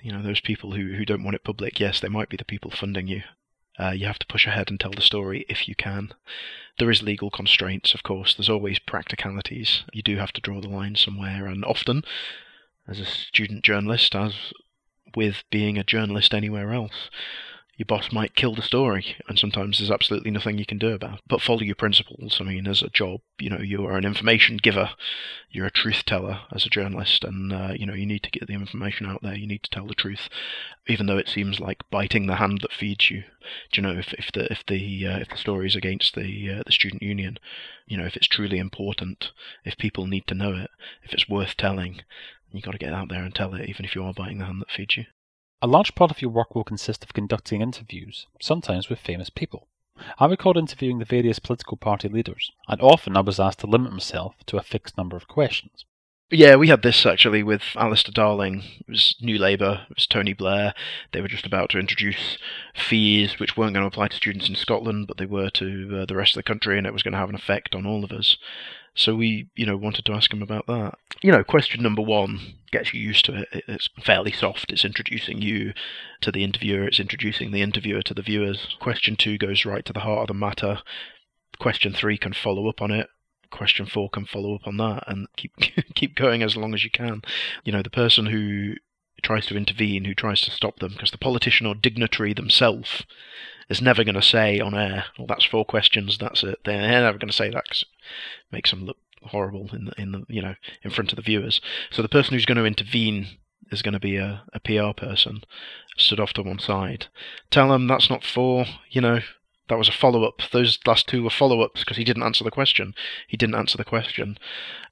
You 0.02 0.12
know, 0.12 0.22
those 0.22 0.40
people 0.40 0.72
who, 0.72 0.94
who 0.94 1.04
don't 1.04 1.22
want 1.22 1.36
it 1.36 1.44
public, 1.44 1.78
yes, 1.78 2.00
they 2.00 2.08
might 2.08 2.28
be 2.28 2.36
the 2.36 2.44
people 2.44 2.70
funding 2.70 3.06
you. 3.06 3.22
Uh, 3.78 3.90
you 3.90 4.06
have 4.06 4.18
to 4.18 4.26
push 4.26 4.46
ahead 4.46 4.70
and 4.70 4.78
tell 4.78 4.90
the 4.90 5.00
story 5.00 5.46
if 5.48 5.66
you 5.66 5.74
can. 5.74 6.12
There 6.78 6.90
is 6.90 7.02
legal 7.02 7.30
constraints, 7.30 7.94
of 7.94 8.02
course. 8.02 8.34
There's 8.34 8.50
always 8.50 8.78
practicalities. 8.78 9.84
You 9.92 10.02
do 10.02 10.16
have 10.16 10.32
to 10.32 10.40
draw 10.40 10.60
the 10.60 10.68
line 10.68 10.96
somewhere, 10.96 11.46
and 11.46 11.64
often 11.64 12.02
as 12.86 12.98
a 12.98 13.06
student 13.06 13.64
journalist 13.64 14.14
as 14.14 14.52
with 15.14 15.44
being 15.50 15.78
a 15.78 15.84
journalist 15.84 16.34
anywhere 16.34 16.72
else. 16.72 17.10
Your 17.76 17.86
boss 17.86 18.12
might 18.12 18.36
kill 18.36 18.54
the 18.54 18.62
story, 18.62 19.16
and 19.28 19.38
sometimes 19.38 19.78
there's 19.78 19.90
absolutely 19.90 20.30
nothing 20.30 20.58
you 20.58 20.66
can 20.66 20.78
do 20.78 20.92
about 20.92 21.14
it. 21.14 21.20
But 21.26 21.40
follow 21.40 21.62
your 21.62 21.74
principles. 21.74 22.38
I 22.38 22.44
mean, 22.44 22.68
as 22.68 22.82
a 22.82 22.90
job, 22.90 23.22
you 23.38 23.48
know, 23.48 23.60
you 23.60 23.84
are 23.86 23.96
an 23.96 24.04
information 24.04 24.58
giver, 24.58 24.90
you're 25.50 25.66
a 25.66 25.70
truth 25.70 26.04
teller 26.04 26.42
as 26.52 26.66
a 26.66 26.70
journalist, 26.70 27.24
and 27.24 27.52
uh, 27.52 27.72
you 27.74 27.86
know, 27.86 27.94
you 27.94 28.04
need 28.04 28.22
to 28.24 28.30
get 28.30 28.46
the 28.46 28.52
information 28.52 29.06
out 29.06 29.22
there. 29.22 29.34
You 29.34 29.46
need 29.46 29.62
to 29.62 29.70
tell 29.70 29.86
the 29.86 29.94
truth, 29.94 30.28
even 30.86 31.06
though 31.06 31.16
it 31.16 31.28
seems 31.28 31.60
like 31.60 31.88
biting 31.90 32.26
the 32.26 32.36
hand 32.36 32.60
that 32.60 32.72
feeds 32.72 33.10
you. 33.10 33.24
Do 33.72 33.80
you 33.80 33.82
know 33.82 33.98
if, 33.98 34.12
if 34.14 34.30
the 34.32 34.52
if 34.52 34.64
the 34.66 35.06
uh, 35.06 35.18
if 35.18 35.30
the 35.30 35.36
story 35.36 35.66
is 35.66 35.74
against 35.74 36.14
the 36.14 36.50
uh, 36.50 36.62
the 36.66 36.72
student 36.72 37.02
union, 37.02 37.38
you 37.86 37.96
know, 37.96 38.04
if 38.04 38.16
it's 38.16 38.28
truly 38.28 38.58
important, 38.58 39.32
if 39.64 39.78
people 39.78 40.06
need 40.06 40.26
to 40.26 40.34
know 40.34 40.52
it, 40.54 40.70
if 41.02 41.12
it's 41.14 41.28
worth 41.28 41.56
telling, 41.56 42.02
You've 42.52 42.64
got 42.64 42.72
to 42.72 42.78
get 42.78 42.92
out 42.92 43.08
there 43.08 43.24
and 43.24 43.34
tell 43.34 43.54
it, 43.54 43.68
even 43.68 43.86
if 43.86 43.94
you 43.94 44.04
are 44.04 44.12
biting 44.12 44.38
the 44.38 44.44
hand 44.44 44.60
that 44.60 44.70
feeds 44.70 44.96
you. 44.96 45.06
A 45.64 45.68
large 45.68 45.94
part 45.94 46.10
of 46.10 46.20
your 46.20 46.32
work 46.32 46.56
will 46.56 46.64
consist 46.64 47.04
of 47.04 47.14
conducting 47.14 47.62
interviews, 47.62 48.26
sometimes 48.40 48.88
with 48.88 48.98
famous 48.98 49.30
people. 49.30 49.68
I 50.18 50.26
recall 50.26 50.58
interviewing 50.58 50.98
the 50.98 51.04
various 51.04 51.38
political 51.38 51.76
party 51.76 52.08
leaders, 52.08 52.50
and 52.66 52.80
often 52.80 53.16
I 53.16 53.20
was 53.20 53.38
asked 53.38 53.60
to 53.60 53.68
limit 53.68 53.92
myself 53.92 54.34
to 54.46 54.56
a 54.56 54.62
fixed 54.62 54.98
number 54.98 55.16
of 55.16 55.28
questions. 55.28 55.84
Yeah, 56.32 56.56
we 56.56 56.66
had 56.66 56.82
this 56.82 57.06
actually 57.06 57.44
with 57.44 57.62
Alistair 57.76 58.10
Darling. 58.12 58.64
It 58.80 58.88
was 58.88 59.14
New 59.20 59.38
Labour, 59.38 59.86
it 59.88 59.96
was 59.96 60.06
Tony 60.08 60.32
Blair. 60.32 60.74
They 61.12 61.20
were 61.20 61.28
just 61.28 61.46
about 61.46 61.70
to 61.70 61.78
introduce 61.78 62.38
fees 62.74 63.38
which 63.38 63.56
weren't 63.56 63.74
going 63.74 63.84
to 63.84 63.88
apply 63.88 64.08
to 64.08 64.16
students 64.16 64.48
in 64.48 64.56
Scotland, 64.56 65.06
but 65.06 65.18
they 65.18 65.26
were 65.26 65.50
to 65.50 66.00
uh, 66.00 66.06
the 66.06 66.16
rest 66.16 66.32
of 66.32 66.40
the 66.40 66.42
country, 66.42 66.76
and 66.76 66.88
it 66.88 66.92
was 66.92 67.04
going 67.04 67.12
to 67.12 67.18
have 67.18 67.28
an 67.28 67.36
effect 67.36 67.76
on 67.76 67.86
all 67.86 68.02
of 68.02 68.10
us. 68.10 68.36
So 68.94 69.14
we, 69.14 69.48
you 69.54 69.64
know, 69.64 69.76
wanted 69.76 70.04
to 70.06 70.12
ask 70.12 70.32
him 70.32 70.42
about 70.42 70.66
that. 70.66 70.94
You 71.22 71.32
know, 71.32 71.42
question 71.42 71.82
number 71.82 72.02
one 72.02 72.54
gets 72.70 72.92
you 72.92 73.00
used 73.00 73.24
to 73.26 73.42
it. 73.42 73.64
It's 73.66 73.88
fairly 74.02 74.32
soft. 74.32 74.70
It's 74.72 74.84
introducing 74.84 75.40
you 75.40 75.72
to 76.20 76.30
the 76.30 76.44
interviewer. 76.44 76.86
It's 76.86 77.00
introducing 77.00 77.52
the 77.52 77.62
interviewer 77.62 78.02
to 78.02 78.14
the 78.14 78.22
viewers. 78.22 78.76
Question 78.80 79.16
two 79.16 79.38
goes 79.38 79.64
right 79.64 79.84
to 79.84 79.92
the 79.92 80.00
heart 80.00 80.22
of 80.22 80.28
the 80.28 80.34
matter. 80.34 80.80
Question 81.58 81.92
three 81.92 82.18
can 82.18 82.32
follow 82.32 82.68
up 82.68 82.82
on 82.82 82.90
it. 82.90 83.08
Question 83.50 83.86
four 83.86 84.10
can 84.10 84.24
follow 84.24 84.54
up 84.54 84.66
on 84.66 84.78
that, 84.78 85.04
and 85.06 85.28
keep 85.36 85.52
keep 85.94 86.14
going 86.14 86.42
as 86.42 86.56
long 86.56 86.74
as 86.74 86.84
you 86.84 86.90
can. 86.90 87.22
You 87.64 87.72
know, 87.72 87.82
the 87.82 87.90
person 87.90 88.26
who 88.26 88.74
tries 89.22 89.46
to 89.46 89.56
intervene, 89.56 90.04
who 90.04 90.14
tries 90.14 90.40
to 90.42 90.50
stop 90.50 90.80
them, 90.80 90.92
because 90.92 91.12
the 91.12 91.18
politician 91.18 91.66
or 91.66 91.74
dignitary 91.74 92.34
themselves 92.34 93.04
is 93.68 93.82
never 93.82 94.04
going 94.04 94.14
to 94.14 94.22
say 94.22 94.60
on 94.60 94.74
air, 94.74 95.06
"Well, 95.18 95.26
that's 95.26 95.44
four 95.44 95.64
questions. 95.64 96.18
That's 96.18 96.42
it." 96.42 96.60
They're 96.64 96.80
never 96.80 97.18
going 97.18 97.30
to 97.30 97.36
say 97.36 97.50
that 97.50 97.64
because 97.64 97.82
it 97.82 98.52
makes 98.52 98.70
them 98.70 98.84
look 98.84 98.98
horrible 99.24 99.70
in 99.72 99.86
the 99.86 99.92
in 100.00 100.12
the 100.12 100.24
you 100.28 100.42
know 100.42 100.54
in 100.82 100.90
front 100.90 101.12
of 101.12 101.16
the 101.16 101.22
viewers. 101.22 101.60
So 101.90 102.02
the 102.02 102.08
person 102.08 102.34
who's 102.34 102.46
going 102.46 102.58
to 102.58 102.64
intervene 102.64 103.38
is 103.70 103.82
going 103.82 103.94
to 103.94 104.00
be 104.00 104.16
a, 104.16 104.42
a 104.52 104.60
PR 104.60 104.92
person 104.94 105.42
stood 105.96 106.20
off 106.20 106.32
to 106.34 106.42
one 106.42 106.58
side. 106.58 107.06
Tell 107.50 107.68
them 107.68 107.86
that's 107.86 108.10
not 108.10 108.24
four. 108.24 108.66
You 108.90 109.00
know 109.00 109.20
that 109.68 109.78
was 109.78 109.88
a 109.88 109.92
follow 109.92 110.24
up. 110.24 110.42
Those 110.52 110.78
last 110.86 111.08
two 111.08 111.22
were 111.22 111.30
follow 111.30 111.60
ups 111.60 111.80
because 111.80 111.96
he 111.96 112.04
didn't 112.04 112.24
answer 112.24 112.44
the 112.44 112.50
question. 112.50 112.94
He 113.26 113.36
didn't 113.36 113.54
answer 113.54 113.78
the 113.78 113.84
question, 113.84 114.38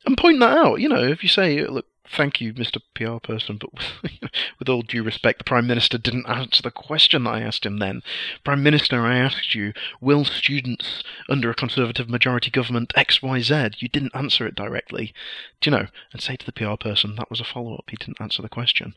and 0.06 0.16
point 0.16 0.40
that 0.40 0.56
out. 0.56 0.80
You 0.80 0.88
know, 0.88 1.04
if 1.04 1.22
you 1.22 1.28
say, 1.28 1.64
"Look, 1.66 1.86
thank 2.14 2.40
you, 2.40 2.52
Mr. 2.52 2.80
PR 2.94 3.18
person, 3.18 3.58
but 3.58 3.70
with 4.58 4.68
all 4.68 4.82
due 4.82 5.02
respect, 5.02 5.38
the 5.38 5.44
Prime 5.44 5.66
Minister 5.66 5.98
didn't 5.98 6.28
answer 6.28 6.62
the 6.62 6.70
question 6.70 7.24
that 7.24 7.34
I 7.34 7.40
asked 7.40 7.64
him 7.64 7.78
then. 7.78 8.02
Prime 8.44 8.62
Minister, 8.62 9.04
I 9.06 9.16
asked 9.18 9.54
you, 9.54 9.72
will 10.00 10.24
students 10.24 11.02
under 11.28 11.50
a 11.50 11.54
Conservative 11.54 12.08
majority 12.08 12.50
government 12.50 12.92
XYZ? 12.96 13.80
You 13.80 13.88
didn't 13.88 14.14
answer 14.14 14.46
it 14.46 14.54
directly. 14.54 15.14
Do 15.60 15.70
you 15.70 15.76
know? 15.76 15.86
And 16.12 16.22
say 16.22 16.36
to 16.36 16.46
the 16.46 16.52
PR 16.52 16.76
person, 16.76 17.16
that 17.16 17.30
was 17.30 17.40
a 17.40 17.44
follow 17.44 17.74
up, 17.74 17.90
he 17.90 17.96
didn't 17.96 18.20
answer 18.20 18.42
the 18.42 18.48
question. 18.48 18.94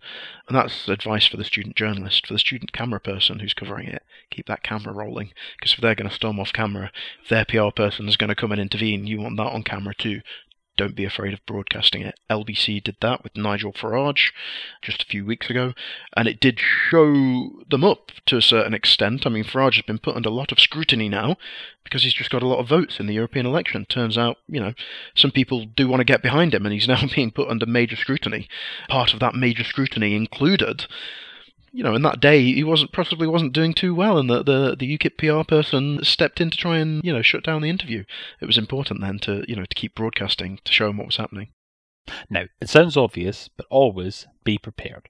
And 0.47 0.57
that's 0.57 0.87
advice 0.87 1.27
for 1.27 1.37
the 1.37 1.43
student 1.43 1.75
journalist, 1.75 2.27
for 2.27 2.33
the 2.33 2.39
student 2.39 2.73
camera 2.73 2.99
person 2.99 3.39
who's 3.39 3.53
covering 3.53 3.87
it. 3.87 4.03
Keep 4.31 4.47
that 4.47 4.63
camera 4.63 4.93
rolling, 4.93 5.31
because 5.57 5.73
if 5.73 5.81
they're 5.81 5.95
going 5.95 6.09
to 6.09 6.15
storm 6.15 6.39
off 6.39 6.53
camera, 6.53 6.91
if 7.21 7.29
their 7.29 7.45
PR 7.45 7.71
person 7.75 8.07
is 8.07 8.17
going 8.17 8.29
to 8.29 8.35
come 8.35 8.51
and 8.51 8.61
intervene, 8.61 9.05
you 9.05 9.19
want 9.19 9.37
that 9.37 9.43
on 9.43 9.63
camera 9.63 9.93
too. 9.93 10.21
Don't 10.75 10.95
be 10.95 11.05
afraid 11.05 11.33
of 11.33 11.45
broadcasting 11.45 12.01
it. 12.01 12.19
LBC 12.31 12.83
did 12.83 12.95
that 13.01 13.23
with 13.23 13.37
Nigel 13.37 13.73
Farage 13.73 14.31
just 14.81 15.03
a 15.03 15.05
few 15.05 15.23
weeks 15.23 15.49
ago, 15.49 15.73
and 16.17 16.27
it 16.27 16.39
did 16.39 16.59
show 16.59 17.61
them 17.69 17.83
up 17.83 18.11
to 18.25 18.37
a 18.37 18.41
certain 18.41 18.73
extent. 18.73 19.27
I 19.27 19.29
mean, 19.29 19.43
Farage 19.43 19.75
has 19.75 19.85
been 19.85 19.99
put 19.99 20.15
under 20.15 20.29
a 20.29 20.33
lot 20.33 20.51
of 20.51 20.59
scrutiny 20.59 21.09
now 21.09 21.37
because 21.83 22.03
he's 22.03 22.13
just 22.13 22.31
got 22.31 22.41
a 22.41 22.47
lot 22.47 22.59
of 22.59 22.67
votes 22.67 22.99
in 22.99 23.05
the 23.05 23.13
European 23.13 23.45
election. 23.45 23.85
Turns 23.85 24.17
out, 24.17 24.37
you 24.47 24.59
know, 24.59 24.73
some 25.15 25.31
people 25.31 25.65
do 25.65 25.87
want 25.87 25.99
to 25.99 26.05
get 26.05 26.23
behind 26.23 26.55
him, 26.55 26.65
and 26.65 26.73
he's 26.73 26.87
now 26.87 27.03
being 27.13 27.31
put 27.31 27.49
under 27.49 27.67
major 27.67 27.95
scrutiny. 27.95 28.47
Part 28.89 29.13
of 29.13 29.19
that 29.19 29.35
major 29.35 29.63
scrutiny 29.63 30.15
included 30.15 30.87
you 31.75 31.83
know, 31.83 31.95
in 31.95 32.03
that 32.03 32.19
day, 32.19 32.43
he 32.53 32.63
wasn't 32.63 32.91
possibly 32.91 33.25
wasn't 33.25 33.51
doing 33.51 33.73
too 33.73 33.95
well, 33.95 34.19
and 34.19 34.29
the, 34.29 34.43
the 34.43 34.75
the 34.77 34.97
UKIP 34.97 35.17
PR 35.17 35.43
person 35.43 36.03
stepped 36.03 36.39
in 36.39 36.51
to 36.51 36.57
try 36.57 36.77
and 36.77 37.03
you 37.03 37.11
know 37.11 37.23
shut 37.23 37.43
down 37.43 37.63
the 37.63 37.69
interview. 37.69 38.03
It 38.39 38.45
was 38.45 38.59
important 38.59 39.01
then 39.01 39.17
to 39.19 39.43
you 39.47 39.55
know 39.55 39.65
to 39.65 39.75
keep 39.75 39.95
broadcasting 39.95 40.59
to 40.63 40.71
show 40.71 40.89
him 40.89 40.97
what 40.97 41.07
was 41.07 41.17
happening. 41.17 41.49
Now, 42.29 42.43
it 42.61 42.69
sounds 42.69 42.95
obvious, 42.95 43.49
but 43.57 43.65
always 43.71 44.27
be 44.43 44.59
prepared. 44.59 45.09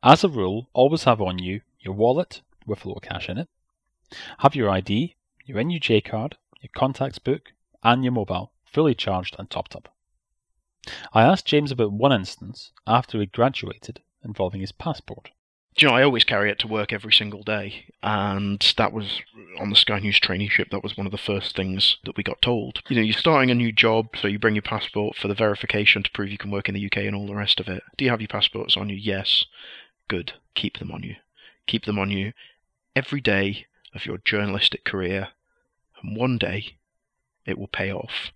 As 0.00 0.22
a 0.22 0.28
rule, 0.28 0.70
always 0.72 1.02
have 1.02 1.20
on 1.20 1.40
you 1.40 1.62
your 1.80 1.94
wallet 1.94 2.42
with 2.64 2.84
a 2.84 2.88
little 2.88 3.00
cash 3.00 3.28
in 3.28 3.36
it, 3.36 3.48
have 4.38 4.54
your 4.54 4.70
ID, 4.70 5.16
your 5.46 5.58
NUJ 5.58 6.04
card, 6.04 6.36
your 6.60 6.70
contacts 6.76 7.18
book, 7.18 7.52
and 7.82 8.04
your 8.04 8.12
mobile 8.12 8.52
fully 8.64 8.94
charged 8.94 9.34
and 9.36 9.50
topped 9.50 9.74
up. 9.74 9.92
I 11.12 11.22
asked 11.22 11.46
James 11.46 11.72
about 11.72 11.90
one 11.90 12.12
instance 12.12 12.70
after 12.86 13.18
he 13.18 13.26
graduated 13.26 14.00
involving 14.22 14.60
his 14.60 14.72
passport 14.72 15.30
you 15.78 15.88
know, 15.88 15.94
I 15.94 16.02
always 16.02 16.24
carry 16.24 16.50
it 16.50 16.58
to 16.60 16.68
work 16.68 16.92
every 16.92 17.12
single 17.12 17.42
day, 17.42 17.86
and 18.02 18.60
that 18.76 18.92
was 18.92 19.20
on 19.58 19.70
the 19.70 19.76
Sky 19.76 19.98
News 19.98 20.18
traineeship. 20.18 20.70
That 20.70 20.82
was 20.82 20.96
one 20.96 21.06
of 21.06 21.12
the 21.12 21.18
first 21.18 21.54
things 21.54 21.98
that 22.04 22.16
we 22.16 22.22
got 22.22 22.42
told. 22.42 22.82
You 22.88 22.96
know, 22.96 23.02
you're 23.02 23.12
starting 23.12 23.50
a 23.50 23.54
new 23.54 23.72
job, 23.72 24.16
so 24.20 24.28
you 24.28 24.38
bring 24.38 24.54
your 24.54 24.62
passport 24.62 25.16
for 25.16 25.28
the 25.28 25.34
verification 25.34 26.02
to 26.02 26.10
prove 26.10 26.30
you 26.30 26.38
can 26.38 26.50
work 26.50 26.68
in 26.68 26.74
the 26.74 26.84
UK 26.86 26.98
and 26.98 27.14
all 27.14 27.26
the 27.26 27.34
rest 27.34 27.60
of 27.60 27.68
it. 27.68 27.82
Do 27.96 28.04
you 28.04 28.10
have 28.10 28.20
your 28.20 28.28
passports 28.28 28.76
on 28.76 28.88
you? 28.88 28.96
Yes. 28.96 29.46
Good. 30.08 30.32
Keep 30.54 30.78
them 30.78 30.90
on 30.90 31.02
you. 31.02 31.16
Keep 31.66 31.84
them 31.84 31.98
on 31.98 32.10
you 32.10 32.32
every 32.96 33.20
day 33.20 33.66
of 33.94 34.06
your 34.06 34.18
journalistic 34.24 34.84
career, 34.84 35.28
and 36.02 36.16
one 36.16 36.38
day 36.38 36.76
it 37.46 37.58
will 37.58 37.68
pay 37.68 37.92
off. 37.92 38.32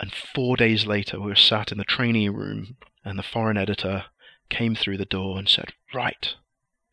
And 0.00 0.12
four 0.12 0.56
days 0.56 0.86
later, 0.86 1.20
we 1.20 1.28
were 1.28 1.36
sat 1.36 1.72
in 1.72 1.78
the 1.78 1.84
trainee 1.84 2.28
room, 2.28 2.76
and 3.04 3.18
the 3.18 3.22
foreign 3.22 3.56
editor 3.56 4.04
came 4.50 4.74
through 4.74 4.98
the 4.98 5.04
door 5.04 5.38
and 5.38 5.48
said, 5.48 5.72
Right, 5.94 6.34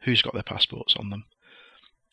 who's 0.02 0.22
got 0.22 0.34
their 0.34 0.44
passports 0.44 0.96
on 0.96 1.10
them? 1.10 1.26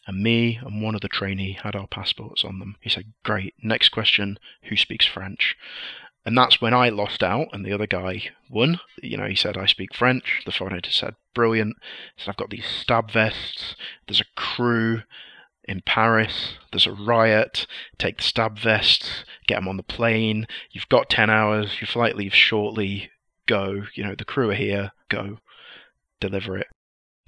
And 0.07 0.23
me 0.23 0.59
and 0.63 0.83
one 0.83 0.95
of 0.95 1.03
the 1.03 1.09
trainee 1.09 1.59
had 1.63 1.77
our 1.77 1.87
passports 1.87 2.45
on 2.45 2.59
them. 2.59 2.77
He 2.81 2.89
said, 2.89 3.13
Great, 3.25 3.55
next 3.63 3.91
question, 3.91 4.39
who 4.65 4.77
speaks 4.77 5.05
French? 5.05 5.55
And 6.25 6.37
that's 6.37 6.61
when 6.61 6.75
I 6.75 6.89
lost 6.89 7.23
out 7.23 7.49
and 7.53 7.65
the 7.65 7.73
other 7.73 7.87
guy 7.87 8.31
won. 8.51 8.81
You 9.03 9.19
know, 9.19 9.27
he 9.27 9.35
said, 9.35 9.57
I 9.57 9.67
speak 9.67 9.95
French. 9.95 10.43
The 10.45 10.53
foreign 10.53 10.75
editor 10.75 10.91
said, 10.91 11.15
Brilliant. 11.35 11.77
He 12.17 12.23
said, 12.23 12.31
I've 12.31 12.37
got 12.37 12.51
these 12.51 12.67
stab 12.67 13.11
vests. 13.11 13.77
There's 14.07 14.21
a 14.21 14.41
crew 14.41 15.03
in 15.65 15.83
Paris. 15.83 16.55
There's 16.73 16.87
a 16.87 16.93
riot. 16.93 17.67
Take 17.99 18.17
the 18.17 18.25
stab 18.25 18.59
vests, 18.59 19.25
get 19.47 19.57
them 19.57 19.69
on 19.69 19.77
the 19.77 19.83
plane. 19.83 20.47
You've 20.71 20.89
got 20.89 21.11
10 21.11 21.29
hours. 21.29 21.81
Your 21.81 21.89
flight 21.89 22.17
leaves 22.17 22.35
shortly 22.35 23.11
go. 23.47 23.83
You 23.95 24.05
know, 24.05 24.15
the 24.15 24.25
crew 24.25 24.51
are 24.51 24.55
here, 24.55 24.93
go, 25.11 25.39
deliver 26.21 26.57
it. 26.57 26.69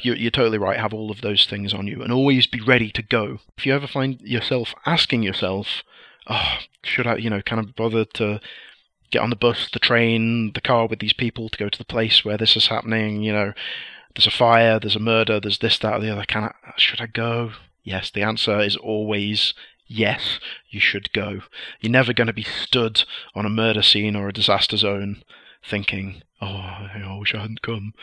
You're, 0.03 0.17
you're 0.17 0.31
totally 0.31 0.59
right, 0.59 0.79
have 0.79 0.95
all 0.95 1.11
of 1.11 1.21
those 1.21 1.47
things 1.47 1.75
on 1.75 1.87
you 1.87 2.03
and 2.03 2.13
always 2.13 2.47
be 2.47 2.61
ready 2.61 2.91
to 2.93 3.03
go. 3.03 3.39
If 3.57 3.67
you 3.67 3.75
ever 3.75 3.87
find 3.87 4.21
yourself 4.23 4.75
asking 4.87 5.23
yourself, 5.23 5.83
oh, 6.27 6.59
should 6.83 7.07
I, 7.07 7.17
you 7.17 7.31
know, 7.31 7.43
kind 7.43 7.61
of 7.61 7.75
bother 7.75 8.05
to 8.05 8.41
get 9.11 9.23
on 9.23 9.31
the 9.31 9.37
bus, 9.37 9.69
the 9.73 9.79
train, 9.79 10.53
the 10.53 10.61
car 10.61 10.87
with 10.87 11.01
these 11.01 11.13
people 11.13 11.49
to 11.49 11.59
go 11.59 11.69
to 11.69 11.79
the 11.79 11.85
place 11.85 12.25
where 12.25 12.39
this 12.39 12.57
is 12.57 12.69
happening, 12.69 13.23
you 13.23 13.33
know, 13.33 13.53
there's 14.15 14.27
a 14.27 14.31
fire, 14.31 14.79
there's 14.81 14.97
a 14.97 15.01
murder, 15.01 15.41
there's 15.41 15.59
this, 15.59 15.79
that, 15.79 15.95
or 15.95 16.01
the 16.01 16.11
other. 16.11 16.25
Can 16.25 16.45
I, 16.45 16.55
should 16.77 17.01
I 17.01 17.07
go? 17.07 17.53
Yes, 17.83 18.11
the 18.11 18.23
answer 18.23 18.61
is 18.61 18.77
always 18.77 19.55
yes, 19.87 20.39
you 20.69 20.81
should 20.81 21.13
go. 21.13 21.41
You're 21.81 21.93
never 21.93 22.13
going 22.13 22.29
to 22.29 22.33
be 22.33 22.45
stood 22.45 23.05
on 23.35 23.45
a 23.45 23.51
murder 23.51 23.83
scene 23.83 24.15
or 24.15 24.29
a 24.29 24.33
disaster 24.33 24.77
zone 24.77 25.23
thinking, 25.65 26.23
oh, 26.41 26.47
I 26.47 27.17
wish 27.19 27.35
I 27.35 27.41
hadn't 27.41 27.63
come. 27.63 27.95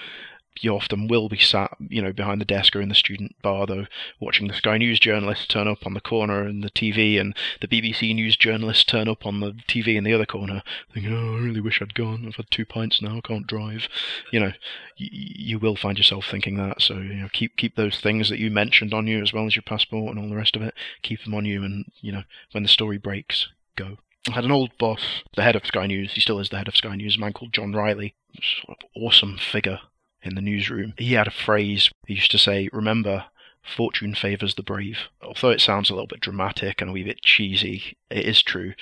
You 0.61 0.75
often 0.75 1.07
will 1.07 1.29
be 1.29 1.37
sat, 1.37 1.75
you 1.89 2.01
know, 2.01 2.11
behind 2.11 2.41
the 2.41 2.45
desk 2.45 2.75
or 2.75 2.81
in 2.81 2.89
the 2.89 2.95
student 2.95 3.35
bar, 3.41 3.65
though, 3.65 3.85
watching 4.19 4.47
the 4.47 4.53
Sky 4.53 4.77
News 4.77 4.99
journalist 4.99 5.49
turn 5.49 5.67
up 5.67 5.85
on 5.85 5.93
the 5.93 6.01
corner 6.01 6.43
and 6.43 6.63
the 6.63 6.69
TV, 6.69 7.19
and 7.19 7.35
the 7.61 7.67
BBC 7.67 8.13
News 8.13 8.35
journalist 8.35 8.87
turn 8.87 9.07
up 9.07 9.25
on 9.25 9.39
the 9.39 9.53
TV 9.67 9.95
in 9.95 10.03
the 10.03 10.13
other 10.13 10.25
corner, 10.25 10.63
thinking, 10.93 11.13
"Oh, 11.13 11.35
I 11.35 11.39
really 11.39 11.61
wish 11.61 11.81
I'd 11.81 11.93
gone. 11.93 12.25
I've 12.27 12.35
had 12.35 12.49
two 12.49 12.65
pints 12.65 13.01
now. 13.01 13.17
I 13.17 13.21
can't 13.21 13.47
drive." 13.47 13.87
You 14.31 14.39
know, 14.39 14.53
y- 14.99 15.09
you 15.11 15.59
will 15.59 15.75
find 15.75 15.97
yourself 15.97 16.25
thinking 16.25 16.55
that. 16.57 16.81
So, 16.81 16.95
you 16.95 17.15
know, 17.15 17.29
keep 17.31 17.55
keep 17.57 17.75
those 17.75 17.99
things 17.99 18.29
that 18.29 18.39
you 18.39 18.49
mentioned 18.49 18.93
on 18.93 19.07
you, 19.07 19.21
as 19.21 19.33
well 19.33 19.45
as 19.45 19.55
your 19.55 19.63
passport 19.63 20.15
and 20.15 20.19
all 20.23 20.29
the 20.29 20.35
rest 20.35 20.55
of 20.55 20.61
it. 20.61 20.73
Keep 21.01 21.23
them 21.23 21.33
on 21.35 21.45
you, 21.45 21.63
and 21.63 21.85
you 22.01 22.11
know, 22.11 22.23
when 22.51 22.63
the 22.63 22.69
story 22.69 22.97
breaks, 22.97 23.47
go. 23.75 23.97
I 24.29 24.33
had 24.33 24.43
an 24.43 24.51
old 24.51 24.77
boss, 24.77 25.23
the 25.35 25.43
head 25.43 25.55
of 25.55 25.65
Sky 25.65 25.87
News, 25.87 26.13
he 26.13 26.21
still 26.21 26.39
is 26.39 26.49
the 26.49 26.57
head 26.57 26.67
of 26.67 26.75
Sky 26.75 26.95
News, 26.95 27.15
a 27.15 27.19
man 27.19 27.31
called 27.31 27.53
John 27.53 27.71
Ryley, 27.71 28.13
sort 28.41 28.77
of 28.83 28.89
awesome 28.93 29.37
figure 29.37 29.79
in 30.23 30.35
the 30.35 30.41
newsroom. 30.41 30.93
He 30.97 31.13
had 31.13 31.27
a 31.27 31.31
phrase, 31.31 31.89
he 32.05 32.15
used 32.15 32.31
to 32.31 32.37
say, 32.37 32.69
remember, 32.71 33.25
fortune 33.63 34.15
favours 34.15 34.55
the 34.55 34.63
brave. 34.63 34.99
Although 35.21 35.49
it 35.51 35.61
sounds 35.61 35.89
a 35.89 35.93
little 35.93 36.07
bit 36.07 36.21
dramatic 36.21 36.81
and 36.81 36.89
a 36.89 36.93
wee 36.93 37.03
bit 37.03 37.21
cheesy, 37.21 37.97
it 38.09 38.25
is 38.25 38.41
true. 38.41 38.73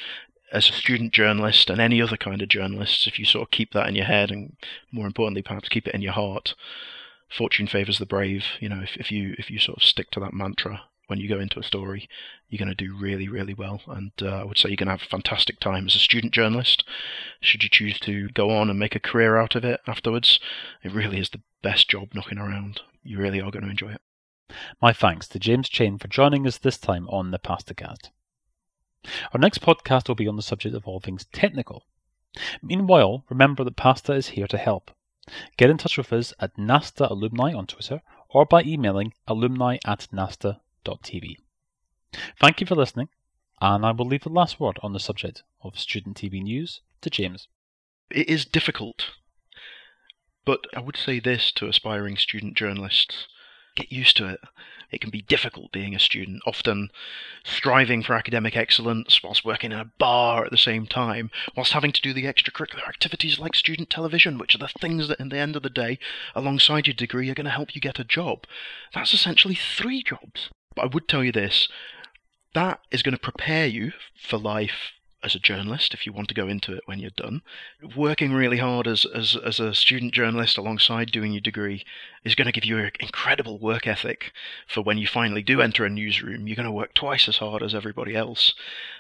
As 0.52 0.70
a 0.70 0.74
student 0.74 1.12
journalist 1.12 1.70
and 1.70 1.82
any 1.82 2.02
other 2.02 2.18
kind 2.18 2.42
of 2.42 2.48
journalist, 2.50 3.08
if 3.08 3.20
you 3.20 3.26
sort 3.26 3.48
of 3.48 3.52
keep 3.52 3.74
that 3.74 3.88
in 3.88 3.96
your 3.96 4.06
head 4.06 4.32
and 4.32 4.56
more 4.92 5.08
importantly 5.08 5.42
perhaps 5.42 5.70
keep 5.70 5.88
it 5.88 5.96
in 5.96 6.02
your 6.02 6.14
heart, 6.14 6.56
fortune 7.30 7.68
favours 7.68 7.98
the 7.98 8.06
brave. 8.06 8.46
You 8.60 8.70
know, 8.70 8.82
if, 8.82 8.96
if 8.98 9.12
you 9.12 9.36
if 9.38 9.50
you 9.50 9.60
sort 9.60 9.78
of 9.78 9.84
stick 9.84 10.12
to 10.12 10.20
that 10.22 10.34
mantra, 10.34 10.84
when 11.08 11.20
you 11.20 11.30
go 11.30 11.40
into 11.40 11.60
a 11.60 11.64
story, 11.64 12.10
you're 12.50 12.60
going 12.60 12.76
to 12.76 12.76
do 12.76 12.96
really, 12.96 13.28
really 13.28 13.54
well. 13.54 13.82
And 13.88 14.12
uh, 14.22 14.42
I 14.42 14.44
would 14.44 14.58
say 14.58 14.70
you're 14.70 14.78
going 14.78 14.88
to 14.88 14.94
have 14.94 15.02
a 15.02 15.10
fantastic 15.10 15.60
time 15.60 15.88
as 15.88 15.96
a 15.96 16.00
student 16.00 16.34
journalist. 16.34 16.84
Should 17.42 17.64
you 17.64 17.70
choose 17.70 18.00
to 18.02 18.30
go 18.30 18.50
on 18.50 18.70
and 18.70 18.80
make 18.80 18.96
a 18.96 19.00
career 19.00 19.38
out 19.38 19.56
of 19.56 19.66
it 19.66 19.82
afterwards, 19.88 20.40
it 20.84 20.92
really 20.92 21.20
is 21.20 21.30
the 21.30 21.42
best 21.62 21.90
job 21.90 22.10
knocking 22.14 22.38
around. 22.38 22.82
You 23.04 23.18
really 23.18 23.42
are 23.42 23.52
going 23.52 23.64
to 23.64 23.70
enjoy 23.70 23.92
it. 23.92 24.02
My 24.82 24.94
thanks 24.94 25.28
to 25.30 25.40
James 25.40 25.70
Chain 25.70 25.98
for 25.98 26.08
joining 26.08 26.46
us 26.46 26.58
this 26.58 26.78
time 26.78 27.08
on 27.10 27.32
the 27.32 27.40
Pastacast. 27.40 28.10
Our 29.34 29.40
next 29.40 29.62
podcast 29.62 30.08
will 30.08 30.16
be 30.16 30.28
on 30.28 30.36
the 30.36 30.42
subject 30.42 30.76
of 30.76 30.88
all 30.88 31.00
things 31.00 31.26
technical. 31.32 31.86
Meanwhile, 32.62 33.24
remember 33.30 33.64
that 33.64 33.76
Pasta 33.76 34.14
is 34.14 34.30
here 34.30 34.48
to 34.48 34.58
help. 34.58 34.92
Get 35.58 35.70
in 35.70 35.78
touch 35.78 35.98
with 35.98 36.14
us 36.14 36.34
at 36.40 36.56
NASTA 36.58 37.10
Alumni 37.10 37.54
on 37.54 37.66
Twitter 37.66 38.02
or 38.30 38.46
by 38.46 38.64
emailing 38.64 39.14
alumni 39.28 39.78
at 39.86 40.08
Thank 42.40 42.62
you 42.62 42.68
for 42.68 42.76
listening, 42.76 43.10
And 43.60 43.86
I 43.86 43.92
will 43.92 44.06
leave 44.06 44.24
the 44.24 44.30
last 44.30 44.60
word 44.60 44.80
on 44.82 44.94
the 44.94 45.00
subject 45.00 45.44
of 45.62 45.80
student 45.80 46.18
TV 46.18 46.42
news 46.42 46.82
to 47.02 47.10
James. 47.10 47.48
It 48.10 48.30
is 48.30 48.46
difficult. 48.46 49.12
But 50.46 50.68
I 50.76 50.80
would 50.80 50.96
say 50.96 51.20
this 51.20 51.52
to 51.54 51.68
aspiring 51.68 52.18
student 52.18 52.56
journalists 52.56 53.28
get 53.76 53.92
used 53.92 54.16
to 54.18 54.28
it. 54.28 54.40
It 54.92 55.02
can 55.02 55.10
be 55.10 55.22
difficult 55.22 55.72
being 55.72 55.94
a 55.94 56.00
student, 56.00 56.42
often 56.46 56.90
striving 57.44 58.04
for 58.04 58.14
academic 58.14 58.56
excellence 58.56 59.22
whilst 59.22 59.44
working 59.44 59.72
in 59.72 59.80
a 59.80 59.92
bar 59.98 60.46
at 60.46 60.52
the 60.52 60.58
same 60.58 60.86
time, 60.86 61.32
whilst 61.56 61.74
having 61.74 61.92
to 61.92 62.02
do 62.02 62.14
the 62.14 62.26
extracurricular 62.26 62.88
activities 62.88 63.40
like 63.40 63.56
student 63.56 63.90
television, 63.90 64.38
which 64.38 64.56
are 64.56 64.60
the 64.60 64.70
things 64.80 65.08
that, 65.08 65.20
in 65.20 65.30
the 65.30 65.38
end 65.38 65.56
of 65.56 65.64
the 65.64 65.70
day, 65.70 66.00
alongside 66.34 66.88
your 66.88 66.94
degree, 66.94 67.30
are 67.30 67.36
going 67.36 67.46
to 67.46 67.52
help 67.52 67.76
you 67.76 67.82
get 67.82 68.00
a 68.00 68.06
job. 68.06 68.46
That's 68.94 69.14
essentially 69.14 69.56
three 69.56 70.04
jobs. 70.04 70.50
But 70.76 70.84
I 70.84 70.88
would 70.88 71.08
tell 71.08 71.24
you 71.24 71.32
this 71.32 71.68
that 72.54 72.80
is 72.90 73.04
going 73.04 73.14
to 73.14 73.20
prepare 73.20 73.66
you 73.66 73.92
for 74.18 74.38
life 74.38 74.94
as 75.26 75.36
a 75.36 75.40
journalist 75.40 75.94
if 75.94 76.06
you 76.06 76.14
want 76.14 76.28
to 76.30 76.36
go 76.36 76.48
into 76.48 76.72
it 76.74 76.84
when 76.86 77.00
you're 77.00 77.10
done. 77.18 77.42
Working 77.96 78.32
really 78.32 78.60
hard 78.60 78.88
as, 78.88 79.06
as, 79.06 79.36
as 79.36 79.60
a 79.60 79.74
student 79.74 80.14
journalist 80.14 80.58
alongside 80.58 81.12
doing 81.12 81.34
your 81.34 81.42
degree 81.42 81.84
is 82.24 82.36
going 82.36 82.46
to 82.46 82.52
give 82.52 82.64
you 82.64 82.78
an 82.78 82.92
incredible 83.00 83.58
work 83.58 83.88
ethic 83.88 84.32
for 84.68 84.82
when 84.82 85.00
you 85.00 85.08
finally 85.08 85.42
do 85.42 85.62
enter 85.62 85.84
a 85.84 85.90
newsroom. 85.90 86.48
You're 86.48 86.56
going 86.56 86.68
to 86.68 86.72
work 86.72 86.94
twice 86.94 87.28
as 87.28 87.38
hard 87.38 87.64
as 87.64 87.74
everybody 87.74 88.16
else. 88.16 88.54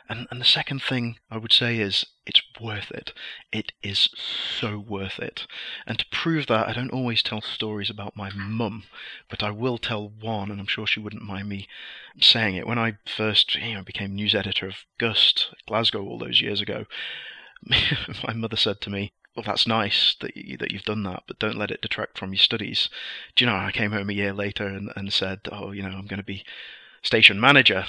And, 0.09 0.27
and 0.31 0.41
the 0.41 0.45
second 0.45 0.81
thing 0.81 1.17
I 1.29 1.37
would 1.37 1.53
say 1.53 1.77
is 1.77 2.05
it's 2.25 2.41
worth 2.59 2.91
it. 2.91 3.13
It 3.51 3.71
is 3.83 4.09
so 4.15 4.79
worth 4.79 5.19
it. 5.19 5.45
And 5.85 5.99
to 5.99 6.05
prove 6.11 6.47
that, 6.47 6.67
I 6.67 6.73
don't 6.73 6.93
always 6.93 7.21
tell 7.21 7.41
stories 7.41 7.89
about 7.89 8.17
my 8.17 8.31
mum, 8.31 8.83
but 9.29 9.43
I 9.43 9.51
will 9.51 9.77
tell 9.77 10.09
one, 10.09 10.49
and 10.51 10.59
I'm 10.59 10.67
sure 10.67 10.87
she 10.87 10.99
wouldn't 10.99 11.23
mind 11.23 11.49
me 11.49 11.67
saying 12.19 12.55
it. 12.55 12.67
When 12.67 12.79
I 12.79 12.97
first 13.05 13.55
you 13.55 13.75
know, 13.75 13.83
became 13.83 14.15
news 14.15 14.33
editor 14.33 14.67
of 14.67 14.85
Gust, 14.97 15.53
Glasgow, 15.67 16.03
all 16.03 16.17
those 16.17 16.41
years 16.41 16.61
ago, 16.61 16.85
my 17.63 18.33
mother 18.33 18.57
said 18.57 18.81
to 18.81 18.89
me, 18.89 19.13
well, 19.35 19.43
that's 19.45 19.67
nice 19.67 20.15
that 20.21 20.35
you, 20.37 20.57
that 20.57 20.71
you've 20.71 20.83
done 20.83 21.03
that, 21.03 21.23
but 21.27 21.39
don't 21.39 21.57
let 21.57 21.71
it 21.71 21.81
detract 21.81 22.17
from 22.17 22.31
your 22.31 22.39
studies. 22.39 22.89
Do 23.35 23.43
you 23.43 23.51
know? 23.51 23.57
I 23.57 23.71
came 23.71 23.91
home 23.91 24.09
a 24.09 24.13
year 24.13 24.31
later 24.33 24.65
and, 24.65 24.91
and 24.95 25.11
said, 25.11 25.41
oh, 25.51 25.71
you 25.71 25.83
know, 25.83 25.89
I'm 25.89 26.07
going 26.07 26.19
to 26.19 26.23
be 26.23 26.45
station 27.01 27.39
manager, 27.39 27.85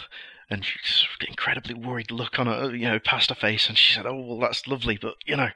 and 0.49 0.65
she's 0.65 1.07
incredibly 1.27 1.75
worried 1.75 2.11
look 2.11 2.39
on 2.39 2.47
her, 2.47 2.75
you 2.75 2.89
know, 2.89 2.99
past 2.99 3.31
her 3.31 3.35
face, 3.35 3.69
and 3.69 3.77
she 3.77 3.95
said, 3.95 4.07
"Oh, 4.07 4.21
well, 4.21 4.39
that's 4.39 4.67
lovely, 4.67 4.97
but 4.97 5.17
you 5.25 5.37
know, 5.37 5.51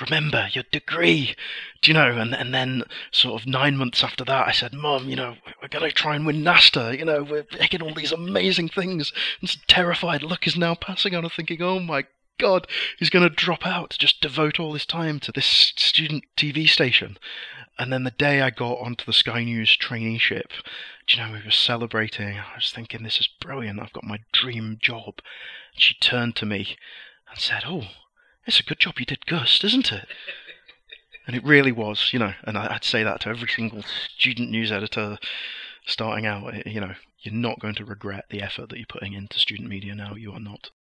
remember 0.00 0.48
your 0.52 0.64
degree, 0.72 1.36
do 1.82 1.90
you 1.90 1.94
know?" 1.94 2.18
And 2.18 2.34
and 2.34 2.52
then 2.52 2.84
sort 3.12 3.40
of 3.40 3.46
nine 3.46 3.76
months 3.76 4.02
after 4.02 4.24
that, 4.24 4.48
I 4.48 4.52
said, 4.52 4.74
"Mom, 4.74 5.08
you 5.08 5.16
know, 5.16 5.36
we're 5.62 5.68
gonna 5.68 5.90
try 5.90 6.16
and 6.16 6.26
win 6.26 6.42
NASTA. 6.42 6.98
You 6.98 7.04
know, 7.04 7.22
we're 7.22 7.46
making 7.58 7.82
all 7.82 7.94
these 7.94 8.12
amazing 8.12 8.68
things." 8.68 9.12
And 9.40 9.56
terrified 9.68 10.22
look 10.22 10.46
is 10.46 10.56
now 10.56 10.74
passing 10.74 11.14
on 11.14 11.22
her, 11.22 11.30
thinking, 11.30 11.62
"Oh 11.62 11.78
my 11.78 12.04
God, 12.38 12.66
he's 12.98 13.10
going 13.10 13.28
to 13.28 13.34
drop 13.34 13.64
out 13.64 13.90
to 13.90 13.98
just 13.98 14.20
devote 14.20 14.58
all 14.58 14.72
his 14.72 14.84
time 14.84 15.20
to 15.20 15.30
this 15.30 15.46
student 15.46 16.24
TV 16.36 16.68
station. 16.68 17.16
And 17.78 17.92
then 17.92 18.04
the 18.04 18.12
day 18.12 18.40
I 18.40 18.50
got 18.50 18.78
onto 18.78 19.04
the 19.04 19.12
Sky 19.12 19.42
News 19.42 19.76
traineeship, 19.76 20.50
do 21.06 21.16
you 21.16 21.26
know, 21.26 21.32
we 21.32 21.44
were 21.44 21.50
celebrating. 21.50 22.38
I 22.38 22.54
was 22.54 22.72
thinking, 22.72 23.02
this 23.02 23.18
is 23.18 23.28
brilliant. 23.40 23.80
I've 23.80 23.92
got 23.92 24.04
my 24.04 24.20
dream 24.32 24.78
job. 24.80 25.14
And 25.72 25.82
she 25.82 25.94
turned 25.94 26.36
to 26.36 26.46
me 26.46 26.76
and 27.28 27.40
said, 27.40 27.64
Oh, 27.66 27.88
it's 28.46 28.60
a 28.60 28.64
good 28.64 28.78
job 28.78 28.98
you 28.98 29.06
did 29.06 29.26
Gust, 29.26 29.64
isn't 29.64 29.92
it? 29.92 30.06
And 31.26 31.34
it 31.34 31.42
really 31.42 31.72
was, 31.72 32.10
you 32.12 32.18
know, 32.18 32.34
and 32.42 32.58
I'd 32.58 32.84
say 32.84 33.02
that 33.02 33.22
to 33.22 33.30
every 33.30 33.48
single 33.48 33.82
student 33.82 34.50
news 34.50 34.70
editor 34.70 35.16
starting 35.86 36.26
out. 36.26 36.52
Eh, 36.52 36.62
you 36.66 36.82
know, 36.82 36.92
you're 37.20 37.32
not 37.32 37.60
going 37.60 37.74
to 37.76 37.84
regret 37.86 38.26
the 38.28 38.42
effort 38.42 38.68
that 38.68 38.76
you're 38.76 38.86
putting 38.86 39.14
into 39.14 39.38
student 39.38 39.68
media 39.68 39.94
now. 39.94 40.14
You 40.14 40.32
are 40.32 40.40
not. 40.40 40.68